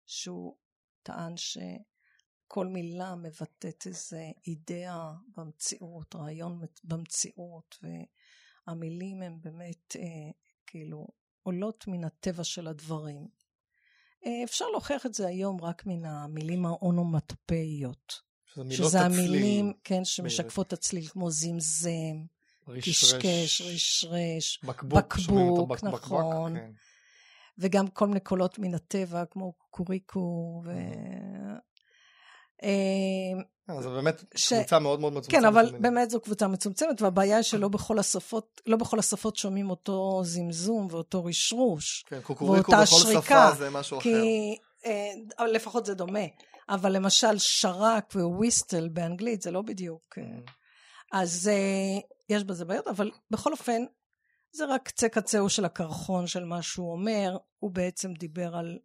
[0.07, 0.57] שהוא
[1.03, 1.57] טען ש...
[2.47, 7.77] כל מילה מבטאת איזה אידאה במציאות, רעיון במציאות,
[8.67, 10.31] והמילים הן באמת אה,
[10.67, 11.07] כאילו
[11.43, 13.27] עולות מן הטבע של הדברים.
[14.25, 18.27] אה, אפשר להוכיח את זה היום רק מן המילים האונומטופאיות.
[18.71, 22.25] שזה המילים, כן, שמשקפות הצליל, כמו זמזם,
[22.81, 26.55] קשקש, רשרש, בקבוק, בקבוק בק, נכון.
[26.55, 26.71] כן.
[27.59, 30.71] וגם כל מיני קולות מן הטבע, כמו קוריקו, ו...
[32.63, 34.53] אה, זו באמת ש...
[34.53, 35.41] קבוצה מאוד מאוד מצומצמת.
[35.41, 35.75] כן, אבל.
[35.79, 40.87] באמת זו קבוצה מצומצמת, והבעיה היא שלא בכל השפות, לא בכל השפות שומעים אותו זמזום
[40.91, 42.05] ואותו רשרוש.
[42.07, 44.13] כן, קוקוריקו בכל שריקה, שפה זה משהו כי,
[44.83, 45.43] אחר.
[45.43, 46.25] אה, לפחות זה דומה.
[46.69, 50.17] אבל למשל שרק וויסטל באנגלית זה לא בדיוק.
[50.17, 50.23] אה.
[50.23, 50.51] Mm.
[51.11, 53.81] אז אה, יש בזה בעיות, אבל בכל אופן,
[54.57, 57.37] זה רק קצה קצהו של הקרחון של מה שהוא אומר.
[57.59, 58.79] הוא בעצם דיבר על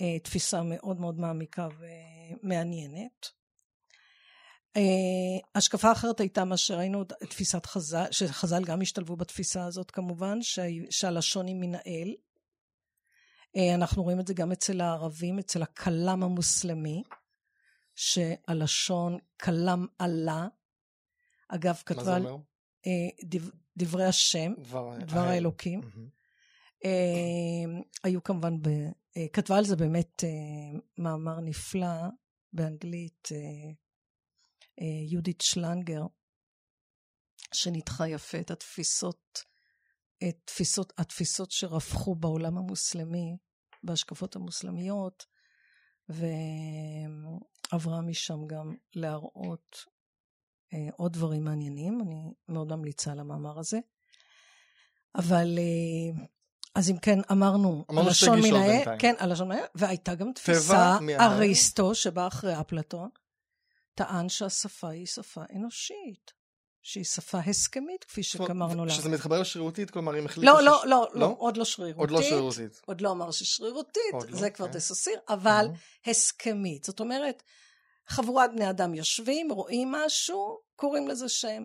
[0.00, 3.26] אה, תפיסה מאוד מאוד מעמיקה ומעניינת.
[4.76, 4.82] אה,
[5.54, 10.38] השקפה אחרת הייתה מה שראינו, תפיסת חז"ל, שחז"ל גם השתלבו בתפיסה הזאת כמובן,
[10.90, 12.14] שהלשון היא מן האל.
[13.56, 17.02] אה, אנחנו רואים את זה גם אצל הערבים, אצל הכלם המוסלמי,
[17.94, 20.48] שהלשון כלם עלה.
[21.48, 22.02] אגב, כתבה...
[22.02, 22.36] מה זה אומר?
[23.76, 25.80] דברי השם, דבר, דבר האלוקים.
[25.80, 26.22] Mm-hmm.
[28.04, 28.54] היו כמובן
[29.16, 30.28] אה, כתבה על זה באמת אה,
[30.98, 32.08] מאמר נפלא
[32.52, 33.70] באנגלית, אה,
[35.10, 36.02] יהודית שלנגר,
[37.52, 39.42] שניתחה יפה את התפיסות,
[40.28, 43.36] את תפיסות, התפיסות שרפחו בעולם המוסלמי,
[43.82, 45.26] בהשקפות המוסלמיות,
[46.08, 49.84] ועברה משם גם להראות
[50.96, 53.78] עוד דברים מעניינים, אני מאוד ממליצה על המאמר הזה.
[55.14, 55.58] אבל
[56.74, 61.94] אז אם כן, אמרנו, הלשון מן האל, כן, הלשון מן האל, והייתה גם תפיסה, אריסטו,
[61.94, 63.08] שבא אחרי אפלטון,
[63.94, 66.32] טען שהשפה היא שפה אנושית,
[66.82, 68.92] שהיא שפה הסכמית, כפי שאמרנו לה.
[68.92, 70.52] שזה מתחבר לשרירותית, כלומר, אם החליטו...
[70.52, 72.00] לא, לא, לא, לא, עוד לא שרירותית.
[72.00, 72.82] עוד לא שרירותית.
[72.86, 74.72] עוד לא אמר ששרירותית, זה כבר כן.
[74.72, 75.66] תססיר, אבל
[76.06, 76.84] הסכמית.
[76.84, 77.42] זאת אומרת,
[78.08, 81.64] חבורת בני אדם יושבים, רואים משהו, קוראים לזה שם.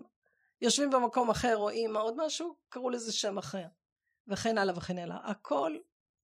[0.60, 3.66] יושבים במקום אחר, רואים עוד משהו, קראו לזה שם אחר.
[4.28, 5.30] וכן הלאה וכן הלאה.
[5.30, 5.76] הכל,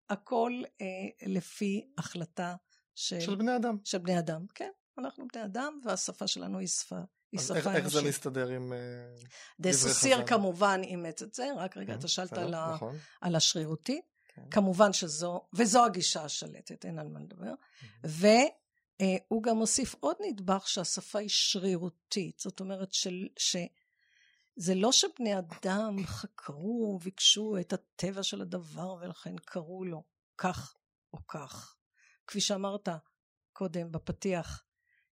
[0.09, 0.87] הכל אה,
[1.27, 2.55] לפי החלטה
[2.95, 3.77] של, של בני אדם.
[3.85, 4.71] של בני אדם, כן.
[4.99, 6.99] אנחנו בני אדם, והשפה שלנו היא שפה.
[7.33, 9.89] היא שפה איך, איך זה מסתדר עם אה, דברי חז"ל?
[9.89, 12.97] דססיר כמובן אימץ את זה, רק רגע, כן, אתה שאלת על, נכון.
[13.21, 14.01] על השרירותי.
[14.35, 14.43] כן.
[14.51, 17.55] כמובן שזו, וזו הגישה השלטת, אין על מה לדבר.
[18.05, 18.51] והוא
[19.01, 23.57] אה, גם מוסיף עוד נדבך שהשפה היא שרירותית, זאת אומרת של, ש...
[24.57, 30.03] זה לא שבני אדם חקרו, ביקשו את הטבע של הדבר ולכן קראו לו
[30.39, 30.77] כך
[31.13, 31.77] או כך.
[32.27, 32.89] כפי שאמרת
[33.53, 34.65] קודם בפתיח.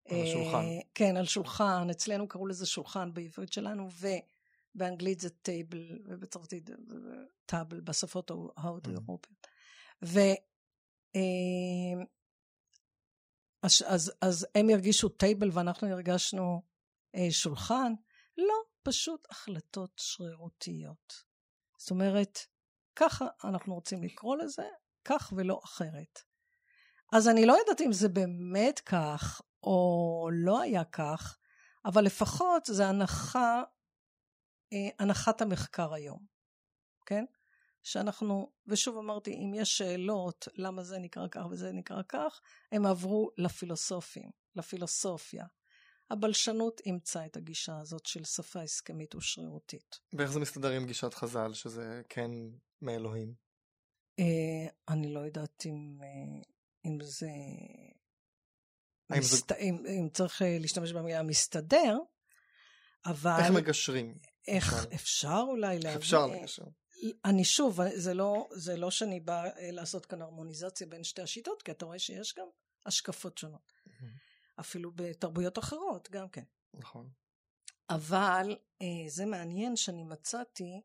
[0.09, 0.65] על השולחן.
[0.65, 1.91] אה, כן, על שולחן.
[1.91, 3.89] אצלנו קראו לזה שולחן בעברית שלנו,
[4.75, 6.71] ובאנגלית זה table, ובצרפתית
[7.47, 9.47] table, בשפות ההודו-אירופיות.
[10.05, 10.21] ו...
[13.63, 16.63] אז, אז, אז הם הרגישו table ואנחנו הרגשנו
[17.15, 17.93] אה, שולחן.
[18.39, 21.25] לא, פשוט החלטות שרירותיות.
[21.79, 22.39] זאת אומרת,
[22.97, 24.69] ככה אנחנו רוצים לקרוא לזה,
[25.05, 26.19] כך ולא אחרת.
[27.13, 31.39] אז אני לא יודעת אם זה באמת כך או לא היה כך,
[31.85, 33.63] אבל לפחות זה הנחה,
[34.73, 36.27] אה, הנחת המחקר היום,
[37.07, 37.25] כן?
[37.83, 42.41] שאנחנו, ושוב אמרתי, אם יש שאלות למה זה נקרא כך וזה נקרא כך,
[42.73, 45.47] הם עברו לפילוסופים, לפילוסופיה.
[46.11, 49.99] הבלשנות אימצה את הגישה הזאת של שפה הסכמית ושרירותית.
[50.13, 52.31] ואיך זה מסתדר עם גישת חז"ל, שזה כן
[52.83, 53.35] מאלוהים?
[54.19, 56.43] אה, אני לא יודעת אם, אה,
[56.85, 57.29] אם זה...
[59.11, 59.49] מסת...
[59.49, 59.55] זה...
[59.55, 61.99] אם, אם צריך אה, להשתמש במילה מסתדר,
[63.07, 63.37] אבל...
[63.39, 64.19] איך מגשרים?
[64.49, 65.99] איך אפשר, אפשר אולי להבין?
[65.99, 66.65] אפשר לגשר.
[67.25, 71.71] אני שוב, זה לא, זה לא שאני באה לעשות כאן הרמוניזציה בין שתי השיטות, כי
[71.71, 72.47] אתה רואה שיש גם
[72.87, 73.73] השקפות שונות.
[73.73, 74.61] Mm-hmm.
[74.61, 76.45] אפילו בתרבויות אחרות, גם כן.
[76.75, 77.11] נכון.
[77.91, 80.81] אבל אה, זה מעניין שאני מצאתי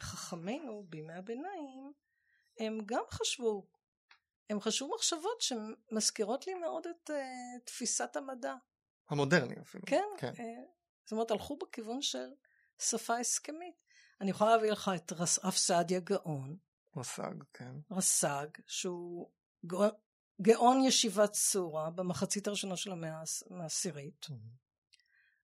[0.00, 1.92] שחכמינו אה, בימי הביניים
[2.58, 3.66] הם גם חשבו,
[4.50, 8.54] הם חשבו מחשבות שמזכירות לי מאוד את אה, תפיסת המדע.
[9.08, 9.84] המודרני אפילו.
[9.86, 10.32] כן, כן.
[10.38, 10.62] אה,
[11.04, 12.28] זאת אומרת הלכו בכיוון של
[12.78, 13.74] שפה הסכמית.
[14.20, 16.56] אני יכולה להביא לך את רב סעדיה גאון.
[16.96, 17.74] רס"ג, כן.
[17.90, 19.30] רס"ג, שהוא
[20.42, 23.22] גאון ישיבת צורה במחצית הראשונה של המאה
[23.60, 24.26] העשירית.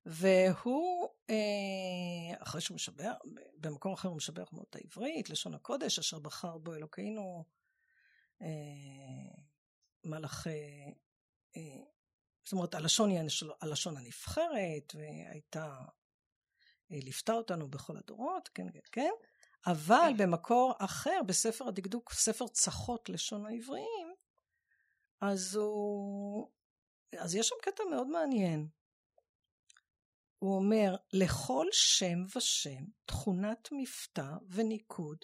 [0.07, 3.13] והוא, אה, אחרי שהוא משבח,
[3.57, 7.45] במקום אחר הוא משבח מאוד את העברית, לשון הקודש, אשר בחר בו אלוקינו
[8.43, 8.47] אה,
[10.05, 10.47] מלאך,
[11.57, 11.63] אה,
[12.45, 13.21] זאת אומרת, הלשון היא
[13.61, 15.79] הלשון הנבחרת, והייתה,
[16.91, 19.11] ליוותה אותנו בכל הדורות, כן, כן, כן,
[19.67, 24.15] אבל במקור אחר, בספר הדקדוק, ספר צחות לשון העבריים,
[25.21, 26.51] אז הוא...
[27.19, 28.69] אז יש שם קטע מאוד מעניין.
[30.39, 35.19] הוא אומר, לכל שם ושם תכונת מבטא וניקוד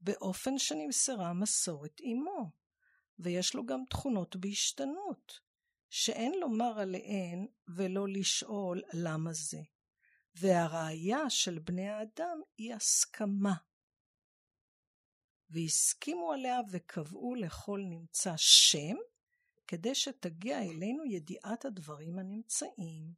[0.00, 2.50] באופן שנמסרה מסורת עמו,
[3.18, 5.40] ויש לו גם תכונות בהשתנות,
[5.90, 7.46] שאין לומר עליהן
[7.76, 9.60] ולא לשאול למה זה.
[10.34, 13.54] והראיה של בני האדם היא הסכמה.
[15.50, 18.96] והסכימו עליה וקבעו לכל נמצא שם
[19.66, 23.12] כדי שתגיע אלינו ידיעת הדברים הנמצאים.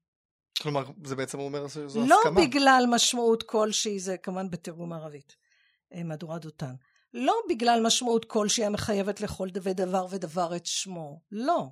[0.62, 2.40] כלומר, זה בעצם אומר שזו לא הסכמה.
[2.40, 5.37] לא בגלל משמעות כלשהי, זה כמובן בתרגום ערבית,
[5.94, 6.74] אה, מהדורה דותן.
[7.14, 11.68] לא בגלל משמעות כלשהי המחייבת לכל דבר ודבר את שמו, לא.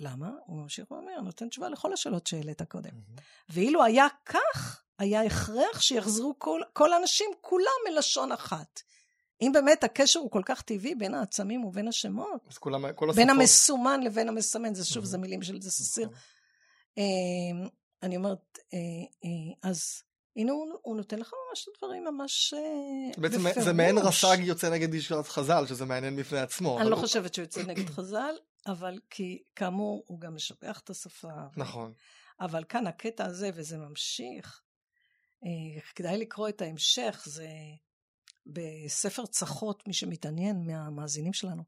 [0.00, 0.30] ולמה?
[0.46, 2.90] הוא ממשיך ואומר, נותן תשובה לכל השאלות שהעלית קודם.
[2.90, 3.20] Mm-hmm.
[3.48, 8.82] ואילו היה כך, היה הכרח שיחזרו כל, כל האנשים כולם מלשון אחת.
[9.42, 13.16] אם באמת הקשר הוא כל כך טבעי בין העצמים ובין השמות, אז כולם, כל השפות...
[13.16, 16.06] בין המסומן לבין המסמן, זה שוב, זה מילים של זה ססיר.
[16.06, 16.18] נכון.
[16.98, 17.68] אמ,
[18.02, 18.78] אני אומרת, אה,
[19.24, 20.02] אה, אז
[20.36, 23.64] הנה הוא, הוא נותן לך ממש דברים ממש אה, בעצם בפירוש.
[23.64, 26.80] זה מעין רס"ג יוצא נגד גישת חז"ל, שזה מעניין בפני עצמו.
[26.80, 27.02] אני לא הוא...
[27.02, 28.34] חושבת שהוא יוצא נגד חז"ל,
[28.66, 31.28] אבל כי כאמור הוא גם משבח את השפה.
[31.56, 31.92] נכון.
[32.40, 34.62] אבל כאן הקטע הזה, וזה ממשיך,
[35.94, 37.48] כדאי לקרוא את ההמשך, זה
[38.46, 41.62] בספר צחות, מי שמתעניין מהמאזינים שלנו,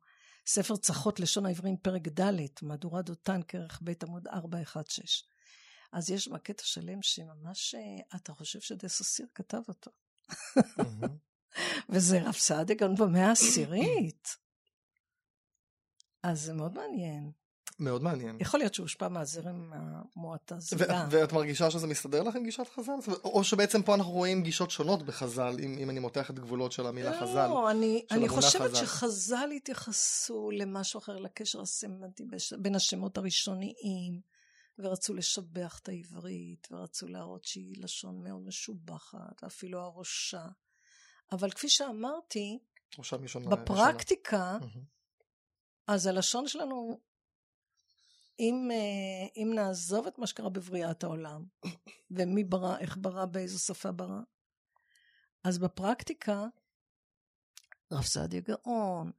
[0.47, 2.33] ספר צחות לשון העברים פרק ד',
[2.63, 5.29] מהדורה דותן, כרך ב' עמוד 416.
[5.93, 9.91] אז יש בה קטע שלם שממש אה, אתה חושב שדסו סיר כתב אותו.
[11.91, 14.37] וזה רב סעדיה גם במאה העשירית.
[16.23, 17.31] אז זה מאוד מעניין.
[17.79, 18.37] מאוד מעניין.
[18.41, 21.07] יכול להיות שהוא הושפע מהזרם המועטזילה.
[21.11, 23.13] ואת מרגישה שזה מסתדר לך עם גישת חז"ל?
[23.25, 26.87] או שבעצם פה אנחנו רואים גישות שונות בחז"ל, אם, אם אני מותח את גבולות של
[26.87, 27.47] המילה לא, חז"ל.
[27.47, 28.87] לא, אני, אני חושבת חז"ל.
[28.87, 32.25] שחז"ל התייחסו למשהו אחר, לקשר הסמנטי
[32.59, 34.21] בין השמות הראשוניים,
[34.79, 40.47] ורצו לשבח את העברית, ורצו להראות שהיא לשון מאוד משובחת, ואפילו הראשה.
[41.33, 42.59] אבל כפי שאמרתי,
[43.49, 44.59] בפרקטיקה,
[45.89, 47.01] אז הלשון שלנו
[48.41, 51.45] אם, אה, אם נעזוב את מה שקרה בבריאת העולם,
[52.11, 54.21] ומי ברא, איך ברא, באיזו שפה ברא,
[55.45, 56.47] אז בפרקטיקה,
[57.93, 59.13] רב סעדיה גאון,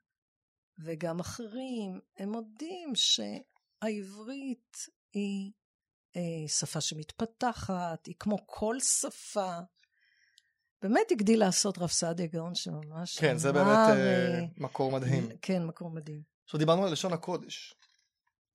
[0.79, 4.77] וגם אחרים, הם מודים שהעברית
[5.13, 5.51] היא
[6.15, 9.60] אה, שפה שמתפתחת, היא כמו כל שפה.
[10.82, 13.19] באמת הגדיל לעשות רב סעדיה גאון שממש...
[13.19, 15.29] כן, זה באמת אה, מקור מדהים.
[15.41, 16.38] כן, מקור מדהים.
[16.50, 17.73] עכשיו דיברנו על לשון הקודש.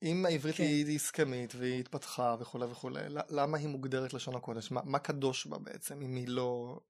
[0.02, 0.62] אם העברית כן.
[0.62, 4.70] היא הסכמית והיא התפתחה וכולי וכולי, למה היא מוגדרת לשון הקודש?
[4.70, 6.80] מה, מה קדוש בה בעצם, אם היא לא...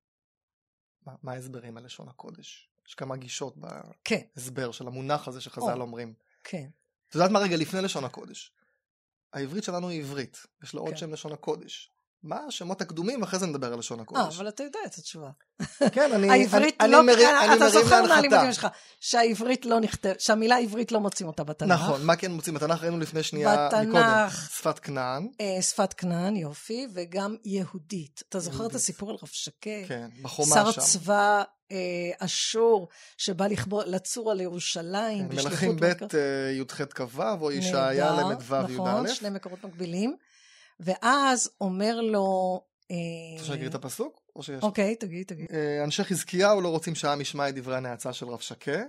[1.06, 2.70] מה, מה ההסברים על לשון הקודש?
[2.88, 3.54] יש כמה גישות
[4.04, 4.20] כן.
[4.36, 4.72] בהסבר כן.
[4.72, 6.14] של המונח הזה שחז"ל אומרים.
[6.44, 6.68] כן.
[7.08, 8.52] את יודעת מה רגע לפני לשון הקודש?
[9.32, 10.78] העברית שלנו היא עברית, יש כן.
[10.78, 11.90] עוד שם לשון הקודש.
[12.24, 14.20] מה השמות הקדומים, אחרי זה נדבר על לשון הקודש.
[14.20, 15.30] אה, אבל אתה יודע את התשובה.
[15.92, 17.56] כן, אני, העברית אני, לא, אני מרים להנחתה.
[17.56, 18.66] אתה זוכר מהלימודים שלך,
[19.00, 21.80] שהעברית לא נכתב, שהמילה עברית לא מוצאים אותה בתנ"ך.
[21.80, 22.82] נכון, מה כן מוצאים בתנ"ך?
[22.82, 24.28] ראינו לפני שנייה בתנ"ך, מקודם.
[24.30, 25.28] שפת כנען.
[25.40, 28.22] אה, שפת כנען, יופי, וגם יהודית.
[28.28, 28.70] אתה זוכר יהודית.
[28.70, 29.84] את הסיפור על רב שקד?
[29.88, 30.72] כן, בחומה שם.
[30.72, 31.76] שר צבא אה,
[32.18, 35.28] אשור, שבא לכבור, לצור על ירושלים.
[35.28, 38.62] כן, מלכים ב' אה, י"ח כ"ו, או ישעיה ל"ו י"א.
[38.74, 40.16] נכון, שני מקורות מקבילים.
[40.80, 42.60] ואז אומר לו
[43.32, 44.20] רוצה שאני אקריא את הפסוק?
[44.62, 45.46] אוקיי, תגיד, תגיד.
[45.84, 48.82] אנשי חזקיהו לא רוצים שהעם ישמע את דברי הנאצה של רב שקה,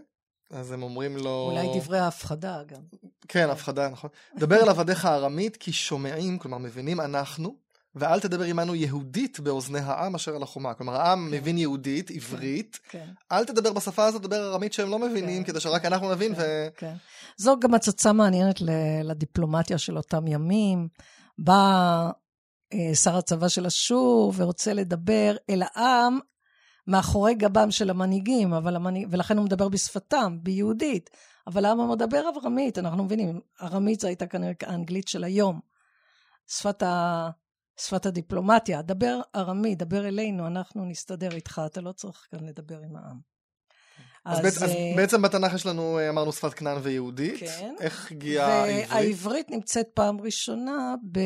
[0.51, 1.51] אז הם אומרים לו...
[1.51, 2.81] אולי דברי ההפחדה גם.
[3.27, 4.09] כן, הפחדה, נכון.
[4.37, 7.55] דבר אל עבדיך ארמית, כי שומעים, כלומר מבינים אנחנו,
[7.95, 10.73] ואל תדבר עמנו יהודית באוזני העם אשר על החומה.
[10.73, 11.37] כלומר, העם כן.
[11.37, 13.09] מבין יהודית, כן, עברית, כן.
[13.31, 16.35] אל תדבר בשפה הזאת, דבר ארמית שהם לא מבינים, כן, כדי שרק אנחנו נבין.
[16.35, 16.67] כן, ו...
[16.77, 16.93] כן.
[17.37, 18.55] זו גם הצצה מעניינת
[19.03, 20.87] לדיפלומטיה של אותם ימים.
[21.37, 22.11] בא
[22.73, 26.19] אה, שר הצבא של אשור ורוצה לדבר אל העם
[26.87, 28.77] מאחורי גבם של המנהיגים, אבל
[29.11, 31.09] ולכן הוא מדבר בשפתם, ביהודית.
[31.47, 35.59] אבל העם מדבר ארמית, אנחנו מבינים, ארמית זו הייתה כנראה האנגלית של היום.
[36.47, 37.29] שפת, ה...
[37.77, 42.95] שפת הדיפלומטיה, דבר ארמית, דבר אלינו, אנחנו נסתדר איתך, אתה לא צריך כאן לדבר עם
[42.95, 43.34] העם.
[44.25, 47.39] אז, אז, בעצם, אז אה, בעצם בתנ"ך יש לנו, אה, אמרנו, שפת כנען ויהודית.
[47.39, 47.75] כן.
[47.79, 48.89] איך הגיעה העברית?
[48.89, 51.19] והעברית נמצאת פעם ראשונה ב...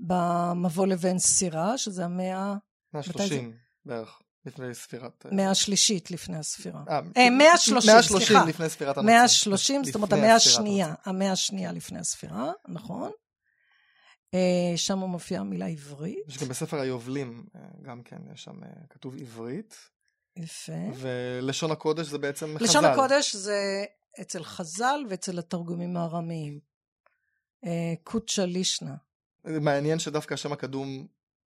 [0.00, 2.54] במבוא לבן סירה, שזה המאה...
[2.94, 3.52] 130
[3.84, 4.18] בערך.
[4.46, 5.26] לפני ספירת...
[5.26, 6.84] אה, מאה שלישית לפני הספירה.
[6.88, 8.34] אה, מאה שלושים, סליחה.
[8.34, 9.18] מאה לפני ספירת הנוצרים.
[9.18, 10.94] מאה שלושים, זאת אומרת המאה השנייה.
[11.04, 13.10] המאה השנייה לפני הספירה, נכון.
[14.76, 16.18] שם מופיעה המילה עברית.
[16.28, 17.46] יש גם בספר היובלים,
[17.82, 18.60] גם כן, יש שם
[18.90, 19.76] כתוב עברית.
[20.38, 20.72] יפה.
[20.94, 22.64] ולשון הקודש זה בעצם חז"ל.
[22.64, 23.84] לשון הקודש זה
[24.20, 26.60] אצל חז"ל ואצל התרגומים הארמיים.
[28.02, 28.94] קוצ'ה לישנה.
[29.44, 31.06] מעניין שדווקא השם הקדום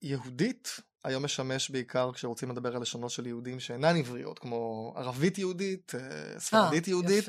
[0.02, 5.92] יהודית היום משמש בעיקר כשרוצים לדבר על לשונות של יהודים שאינן עבריות, כמו ערבית יהודית,
[5.94, 7.24] אה, ספרדית 아, יהודית,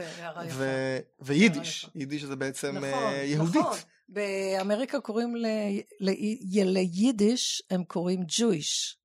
[1.20, 1.90] ויידיש.
[1.96, 3.62] יידיש זה בעצם נכון, יהודית.
[3.62, 3.78] נכון,
[4.10, 5.36] באמריקה קוראים
[6.66, 8.22] ליידיש, הם קוראים.
[8.22, 8.98] Jewish?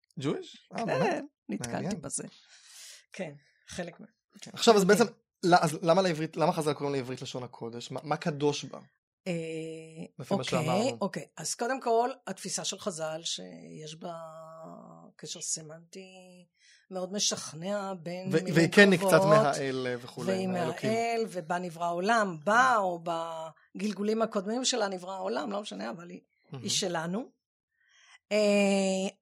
[0.77, 2.25] אה, כן, נתקלתי בזה.
[3.13, 3.33] כן,
[3.69, 4.07] חלק מה...
[4.41, 4.51] כן.
[4.55, 5.05] עכשיו, אז בעצם,
[5.83, 7.91] למה, לעברית, למה חז"ל קוראים לעברית לשון הקודש?
[7.91, 8.79] מה, מה קדוש בה?
[10.31, 11.27] אוקיי, אוקיי.
[11.37, 14.15] אז קודם כל, התפיסה של חז"ל, שיש בה
[15.17, 16.45] קשר סמנטי
[16.91, 18.57] מאוד משכנע בין מילים קרובות.
[18.57, 23.05] והיא כן קצת מהאל וכולי, והיא מהאל, ובה נברא העולם, בה או
[23.77, 26.21] בגלגולים הקודמים שלה נברא העולם, לא משנה, אבל היא,
[26.53, 27.31] היא שלנו.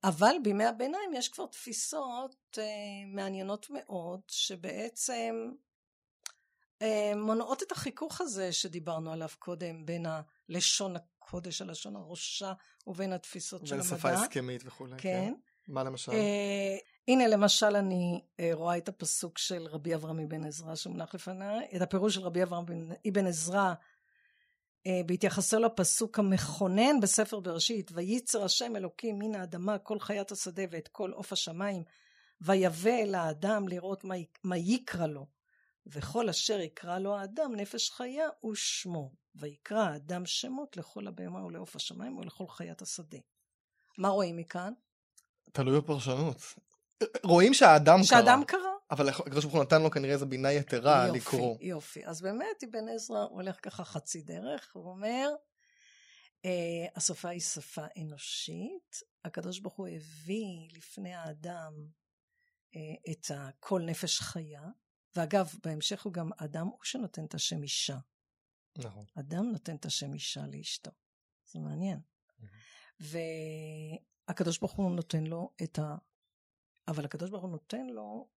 [0.05, 2.59] אבל בימי הביניים יש כבר תפיסות
[3.07, 5.51] מעניינות מאוד, שבעצם
[6.83, 10.07] אה, מונעות את החיכוך הזה שדיברנו עליו קודם בין
[10.49, 12.53] הלשון הקודש, הלשון הראשה,
[12.87, 13.89] ובין התפיסות של המדע.
[13.89, 14.95] בין שפה הסכמית וכולי.
[14.99, 14.99] כן.
[14.99, 15.35] כן.
[15.69, 16.13] מה למשל?
[16.13, 16.77] אה,
[17.09, 21.83] הנה למשל אני אה, רואה את הפסוק של רבי אברהם אבן עזרא שמונח לפניי, את
[21.83, 22.65] הפירוש של רבי אברהם
[23.09, 23.75] אבן עזרא אה,
[25.07, 31.11] בהתייחסו לפסוק המכונן בספר בראשית, וייצר השם אלוקים מן האדמה כל חיית השדה ואת כל
[31.11, 31.83] עוף השמיים,
[32.41, 34.15] ויבא אל האדם לראות מה,
[34.45, 35.27] מה יקרא לו.
[35.87, 41.77] וכל אשר יקרא לו האדם נפש חיה הוא שמו, ויקרא האדם שמות לכל הבהמה ולעוף
[41.77, 43.19] השמיים ולכל חיית השדה.
[43.99, 44.73] מה רואים מכאן?
[45.53, 46.37] תלוי בפרשנות.
[47.25, 48.05] רואים שהאדם קרא.
[48.05, 48.72] שהאדם קרא.
[48.93, 51.53] אבל הקדוש ברוך הוא נתן לו כנראה איזו בינה יתרה יופי, לקרוא.
[51.53, 52.07] יופי, יופי.
[52.07, 55.29] אז באמת אבן עזרא הולך ככה חצי דרך, הוא אומר,
[56.45, 61.73] אה, השפה היא שפה אנושית, הקדוש ברוך הוא הביא לפני האדם
[62.77, 63.31] אה, את
[63.61, 64.63] כל נפש חיה,
[65.17, 67.99] ואגב, בהמשך הוא גם אדם הוא שנותן את השם אישה.
[68.79, 69.05] נכון.
[69.19, 70.91] אדם נותן את השם אישה לאשתו.
[71.47, 72.01] זה מעניין.
[73.01, 75.97] והקדוש ברוך הוא נותן לו את ה...
[76.89, 78.29] אבל הקדוש ברוך הוא נותן לו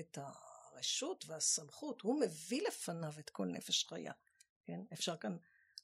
[0.00, 2.00] את הרשות והסמכות.
[2.00, 4.12] הוא מביא לפניו את כל נפש חיה.
[4.64, 4.80] כן?
[4.92, 5.36] אפשר כאן...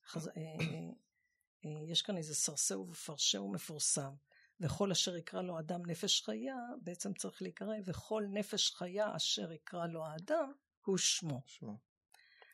[0.07, 0.29] חז...
[0.29, 0.55] אה, אה,
[1.65, 4.15] אה, יש כאן איזה סרסהו ופרשהו מפורסם.
[4.61, 9.87] וכל אשר יקרא לו אדם נפש חיה, בעצם צריך להיקרא, וכל נפש חיה אשר יקרא
[9.87, 10.53] לו האדם,
[10.85, 11.43] הוא שמו.
[11.47, 11.79] שמו.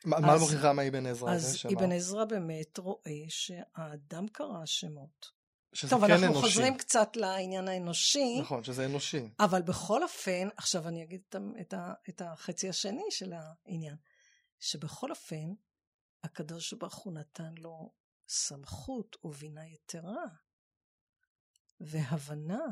[0.05, 1.33] מה מוכיחה מאבן עזרא?
[1.33, 5.31] אז אבן עזרא באמת רואה שהאדם קרא שמות.
[5.73, 6.41] שזה טוב, כן אנחנו אנושי.
[6.41, 8.39] חוזרים קצת לעניין האנושי.
[8.41, 9.29] נכון, שזה אנושי.
[9.39, 11.73] אבל בכל אופן, עכשיו אני אגיד את, את,
[12.09, 13.95] את החצי השני של העניין,
[14.59, 15.53] שבכל אופן,
[16.23, 17.91] הקדוש ברוך הוא נתן לו
[18.27, 20.25] סמכות ובינה יתרה
[21.79, 22.65] והבנה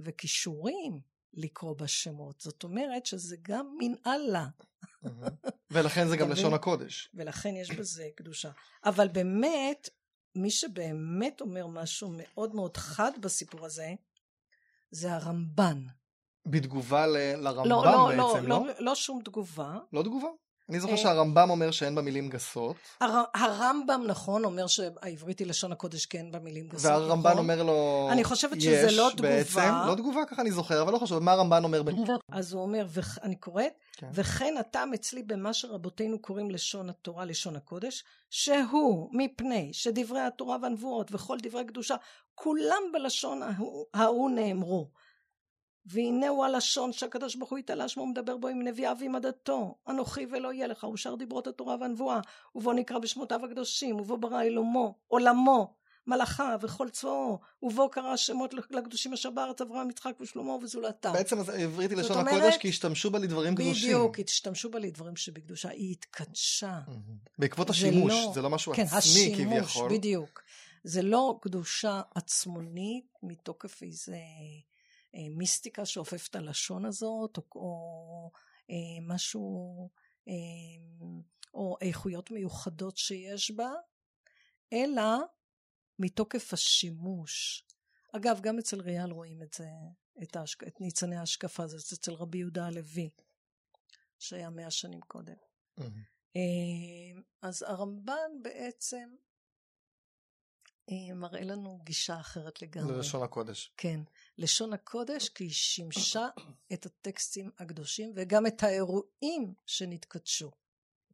[0.00, 1.00] וכישורים
[1.32, 2.40] לקרוא בשמות.
[2.40, 4.46] זאת אומרת שזה גם מן אללה.
[5.70, 7.10] ולכן זה גם לשון הקודש.
[7.14, 8.50] ולכן יש בזה קדושה.
[8.84, 9.88] אבל באמת,
[10.34, 13.94] מי שבאמת אומר משהו מאוד מאוד חד בסיפור הזה,
[14.90, 15.82] זה הרמב"ן.
[16.46, 18.58] בתגובה ל- לרמב"ם לא, לא, בעצם, לא?
[18.60, 19.78] לא, לא, לא שום תגובה.
[19.92, 20.28] לא תגובה?
[20.72, 22.76] אני זוכר שהרמב"ם אומר שאין בה מילים גסות.
[23.00, 26.90] הר, הרמב"ם, נכון, אומר שהעברית היא לשון הקודש כן במילים גסות.
[26.90, 27.38] והרמב"ן נכון?
[27.38, 29.28] אומר לו, אני חושבת שזה לא תגובה.
[29.28, 31.82] בעצם, לא תגובה, ככה אני זוכר, אבל לא חשוב, מה הרמב"ן אומר?
[32.32, 32.86] אז הוא אומר,
[33.22, 34.08] אני קוראת, כן.
[34.12, 41.08] וכן הטעם אצלי במה שרבותינו קוראים לשון התורה, לשון הקודש, שהוא מפני שדברי התורה והנבואות
[41.14, 41.94] וכל דברי קדושה,
[42.34, 44.88] כולם בלשון ההוא, ההוא נאמרו.
[45.86, 50.26] והנה הוא הלשון שהקדוש ברוך הוא יתעלה שמו מדבר בו עם נביאיו ועם עדתו אנוכי
[50.30, 52.20] ולא יהיה לך ושאר דיברות התורה והנבואה
[52.54, 55.74] ובו נקרא בשמותיו הקדושים ובו ברא אלומו עולמו
[56.06, 61.12] מלאכה וכל צבאו ובו קרא שמות לקדושים אשר בארץ אברהם יצחק ושלמה וזולתם.
[61.12, 63.88] בעצם העברית היא לשון הקודש כי השתמשו בה לדברים קדושים.
[63.88, 65.68] בדיוק, השתמשו בה לדברים שבקדושה.
[65.68, 66.80] היא התקדשה.
[67.38, 69.90] בעקבות השימוש, זה לא, זה לא משהו כן, עצמי השימוש, כביכול.
[69.90, 70.42] בדיוק.
[70.84, 74.16] זה לא קדושה עצמונית מתוקף איזה
[75.14, 78.30] מיסטיקה שאופף את הלשון הזאת, או, או
[78.70, 79.90] אה, משהו,
[80.28, 80.34] אה,
[81.54, 83.70] או איכויות מיוחדות שיש בה,
[84.72, 85.02] אלא
[85.98, 87.66] מתוקף השימוש.
[88.16, 89.68] אגב, גם אצל ריאל רואים את זה,
[90.22, 90.64] את, ההשק...
[90.64, 93.10] את ניצני ההשקפה, זה אצל רבי יהודה הלוי,
[94.18, 95.36] שהיה מאה שנים קודם.
[95.80, 96.42] Mm-hmm.
[97.42, 99.14] אז הרמב"ן בעצם
[101.14, 102.96] מראה לנו גישה אחרת לגמרי.
[102.96, 103.72] ללשון הקודש.
[103.76, 104.00] כן.
[104.38, 106.28] לשון הקודש כי היא שימשה
[106.72, 110.50] את הטקסטים הקדושים וגם את האירועים שנתקדשו.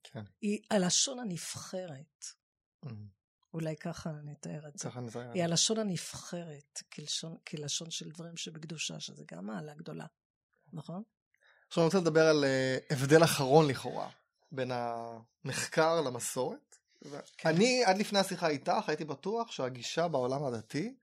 [0.02, 0.22] כן.
[0.40, 2.24] היא הלשון הנבחרת.
[2.84, 2.88] Mm-hmm.
[3.54, 4.88] אולי ככה נתאר את זה.
[4.88, 5.32] ככה נתאר.
[5.32, 10.06] היא הלשון הנבחרת כלשון, כלשון של דברים שבקדושה, שזה גם מעלה גדולה,
[10.72, 11.02] נכון?
[11.68, 14.10] עכשיו אני רוצה לדבר על uh, הבדל אחרון לכאורה
[14.52, 16.76] בין המחקר למסורת.
[17.36, 17.48] כן.
[17.48, 20.94] אני עד לפני השיחה איתך הייתי בטוח שהגישה בעולם הדתי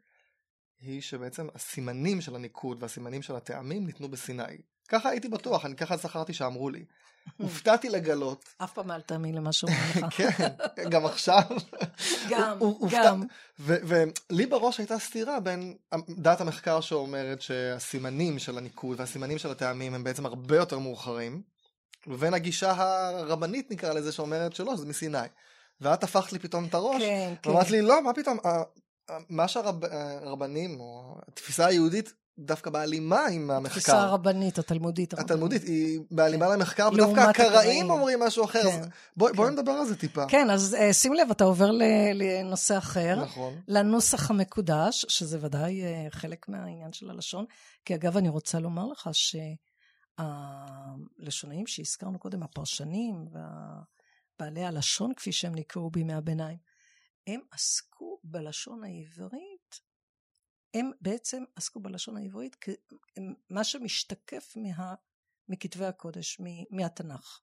[0.82, 4.58] היא שבעצם הסימנים של הניקוד והסימנים של הטעמים ניתנו בסיני.
[4.88, 6.86] ככה הייתי בטוח, אני ככה זכרתי שאמרו לי.
[7.38, 8.54] הופתעתי לגלות.
[8.58, 10.16] אף פעם אל תאמין למה שאומרים לך.
[10.18, 11.42] כן, גם עכשיו.
[12.30, 12.60] גם,
[12.92, 13.24] גם.
[13.60, 15.76] ולי בראש הייתה סתירה בין
[16.10, 21.42] דעת המחקר שאומרת שהסימנים של הניקוד והסימנים של הטעמים הם בעצם הרבה יותר מאוחרים,
[22.08, 25.28] ובין הגישה הרבנית נקרא לזה שאומרת שלא, זה מסיני.
[25.82, 27.50] ואת הפכת לי פתאום את הראש, כן, כן.
[27.50, 28.38] ואמרת לי לא, מה פתאום,
[29.30, 33.78] מה שהרבנים, או התפיסה היהודית, דווקא בהלימה עם המחקר.
[33.78, 35.14] התפיסה הרבנית, התלמודית.
[35.14, 36.52] התלמודית, היא בהלימה כן.
[36.52, 38.64] למחקר, ודווקא הקראים אומרים משהו אחר.
[38.64, 38.82] כן.
[39.18, 39.38] בואי כן.
[39.38, 40.26] בוא נדבר על זה טיפה.
[40.28, 41.72] כן, אז uh, שים לב, אתה עובר
[42.14, 43.16] לנושא אחר.
[43.22, 43.62] נכון.
[43.68, 47.46] לנוסח המקודש, שזה ודאי uh, חלק מהעניין של הלשון.
[47.86, 49.10] כי אגב, אני רוצה לומר לך
[50.20, 53.26] שהלשונאים שהזכרנו קודם, הפרשנים
[54.36, 56.58] ובעלי הלשון, כפי שהם נקראו בימי הביניים,
[57.28, 59.82] הם עסקו בלשון העברית,
[60.74, 64.96] הם בעצם עסקו בלשון העברית כמה שמשתקף מה,
[65.50, 67.42] מכתבי הקודש, מהתנ"ך.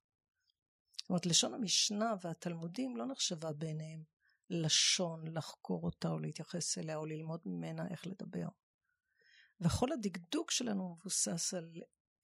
[1.00, 4.04] זאת אומרת, לשון המשנה והתלמודים לא נחשבה בעיניהם
[4.50, 8.48] לשון לחקור אותה או להתייחס אליה או ללמוד ממנה איך לדבר.
[9.60, 11.72] וכל הדקדוק שלנו מבוסס על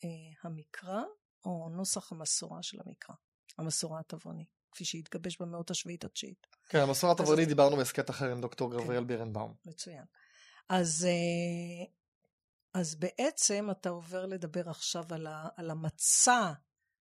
[0.04, 0.08] אה,
[0.42, 1.02] המקרא
[1.44, 3.14] או נוסח המסורה של המקרא,
[3.58, 4.46] המסורה התבוני.
[4.70, 6.46] כפי שהתגבש במאות השביעית התשיעית.
[6.68, 8.76] כן, המסורת הוורדית דיברנו בהסכת אחר עם דוקטור כן.
[8.76, 9.54] גבריאל בירנבאום.
[9.66, 10.04] מצוין.
[10.68, 11.84] אז, אה,
[12.80, 16.52] אז בעצם אתה עובר לדבר עכשיו על, ה, על המצע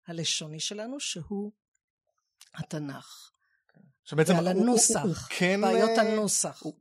[0.07, 1.51] הלשוני שלנו, שהוא
[2.55, 3.31] התנ"ך.
[4.03, 5.61] שבעצם ועל הנוסח, הוא, הוא, כן...
[5.61, 6.61] בעיות אה, הנוסח.
[6.63, 6.73] הוא,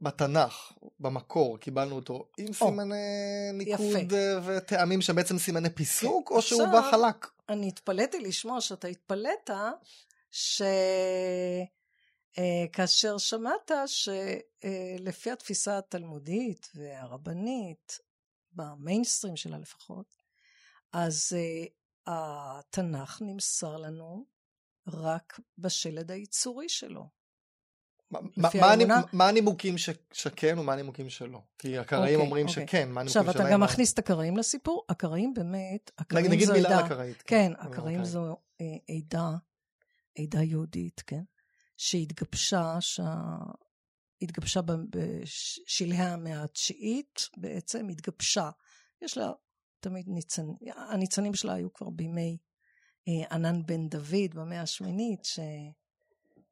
[0.00, 4.16] בתנ"ך, במקור, קיבלנו אותו עם או, סימני ניקוד יפה.
[4.44, 6.34] וטעמים שבעצם סימני פיסוק, כן.
[6.34, 7.30] או שהוא בא חלק?
[7.48, 9.50] אני התפלאתי לשמוע שאתה התפלאת
[10.32, 11.68] שכאשר
[13.12, 17.98] אה, שמעת שלפי התפיסה התלמודית והרבנית,
[18.52, 20.16] במיינסטרים שלה לפחות,
[20.92, 21.64] אז אה,
[22.06, 24.26] התנ"ך נמסר לנו
[24.86, 27.08] רק בשלד היצורי שלו.
[29.12, 29.78] מה הנימוקים
[30.12, 31.40] שכן ומה הנימוקים שלא?
[31.58, 32.66] כי הקראים אוקיי, אומרים אוקיי.
[32.66, 33.28] שכן, מה הנימוקים שלהם?
[33.28, 34.84] עכשיו, אתה גם מכניס את הקראים לסיפור?
[34.88, 37.22] הקראים באמת, הקראים נגיד מילה על הקראית.
[37.22, 38.66] כן, הקראים זו אה,
[38.96, 39.30] עדה,
[40.18, 41.22] עדה יהודית, כן?
[41.76, 42.78] שהתגבשה,
[44.22, 44.60] התגבשה
[44.90, 48.50] בשלהי המאה התשיעית, בעצם התגבשה.
[49.02, 49.32] יש לה
[49.80, 52.38] תמיד ניצנים, הניצנים שלה היו כבר בימי
[53.08, 55.38] אה, ענן בן דוד במאה השמינית, ש...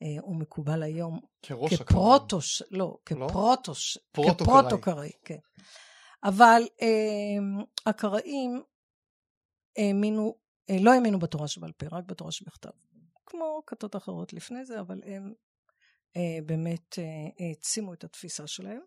[0.03, 5.39] אה, מקובל היום כראש כפרוטוש, לא, לא, כפרוטוש, פרוטו כפרוטו-קראי, כן.
[6.25, 8.63] אבל אה, הקראים
[9.79, 10.35] האמינו,
[10.71, 12.71] אה, לא האמינו בתורה שבעל פה, רק בתורה שבכתב.
[13.31, 15.35] כמו כתות אחרות לפני זה, אבל הם
[16.17, 17.05] אה, באמת אה,
[17.47, 18.81] העצימו את התפיסה שלהם.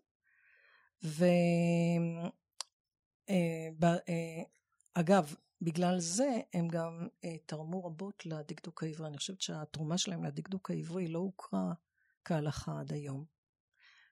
[3.78, 9.06] ואגב, אה, בגלל זה הם גם אה, תרמו רבות לדקדוק העברי.
[9.06, 11.72] אני חושבת שהתרומה שלהם לדקדוק העברי לא הוכרה
[12.24, 13.24] כהלכה עד היום.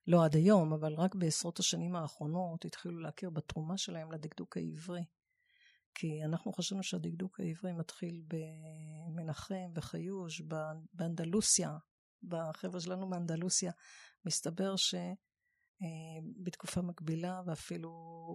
[0.06, 5.04] לא עד היום, אבל רק בעשרות השנים האחרונות התחילו להכיר בתרומה שלהם לדקדוק העברי.
[5.94, 10.42] כי אנחנו חשבנו שהדקדוק העברי מתחיל במנחם וחיוש,
[10.92, 11.76] באנדלוסיה,
[12.22, 13.72] בחבר'ה שלנו מאנדלוסיה.
[14.26, 17.90] מסתבר שבתקופה אה, מקבילה ואפילו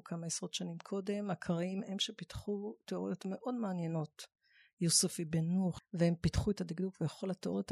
[0.06, 4.38] כמה עשרות שנים קודם, הקראים הם שפיתחו תיאוריות מאוד מעניינות.
[4.82, 7.72] יוסף אבן נוח, והם פיתחו את הדקדוק וכל התיאוריות,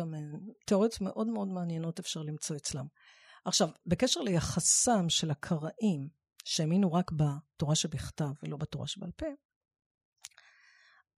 [0.66, 2.86] תיאוריות מאוד מאוד מעניינות אפשר למצוא אצלם.
[3.46, 6.10] עכשיו, בקשר ליחסם של הקראים,
[6.44, 9.26] שהאמינו רק בתורה שבכתב ולא בתורה שבעל פה,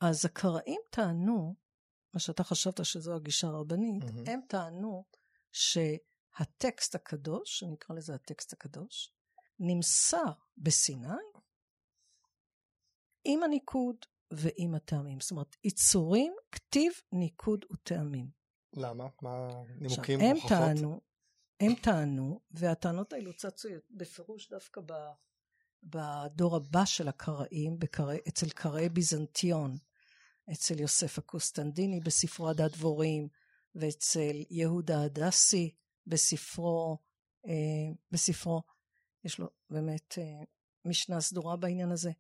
[0.01, 1.55] אז הקראים טענו,
[2.13, 4.29] מה שאתה חשבת שזו הגישה הרבנית, mm-hmm.
[4.31, 5.05] הם טענו
[5.51, 9.13] שהטקסט הקדוש, אני אקרא לזה הטקסט הקדוש,
[9.59, 11.07] נמסר בסיני
[13.23, 13.95] עם הניקוד
[14.31, 15.19] ועם הטעמים.
[15.19, 18.29] זאת אומרת, יצורים, כתיב, ניקוד וטעמים.
[18.73, 19.07] למה?
[19.21, 19.47] מה
[19.79, 21.01] נימוקים, הם טענו,
[21.59, 24.93] הם טענו, והטענות האלו צצו בפירוש דווקא ב,
[25.83, 29.77] בדור הבא של הקראים, בקראי, אצל קראי ביזנטיון,
[30.51, 33.27] אצל יוסף הקוסטנדיני בספרו הדת דבורים,
[33.75, 35.75] ואצל יהודה הדסי
[36.07, 36.97] בספרו,
[37.47, 38.61] אה, בספרו,
[39.23, 40.43] יש לו באמת אה,
[40.85, 42.11] משנה סדורה בעניין הזה.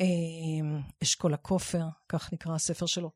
[0.00, 3.10] אה, אשכול הכופר, כך נקרא הספר שלו.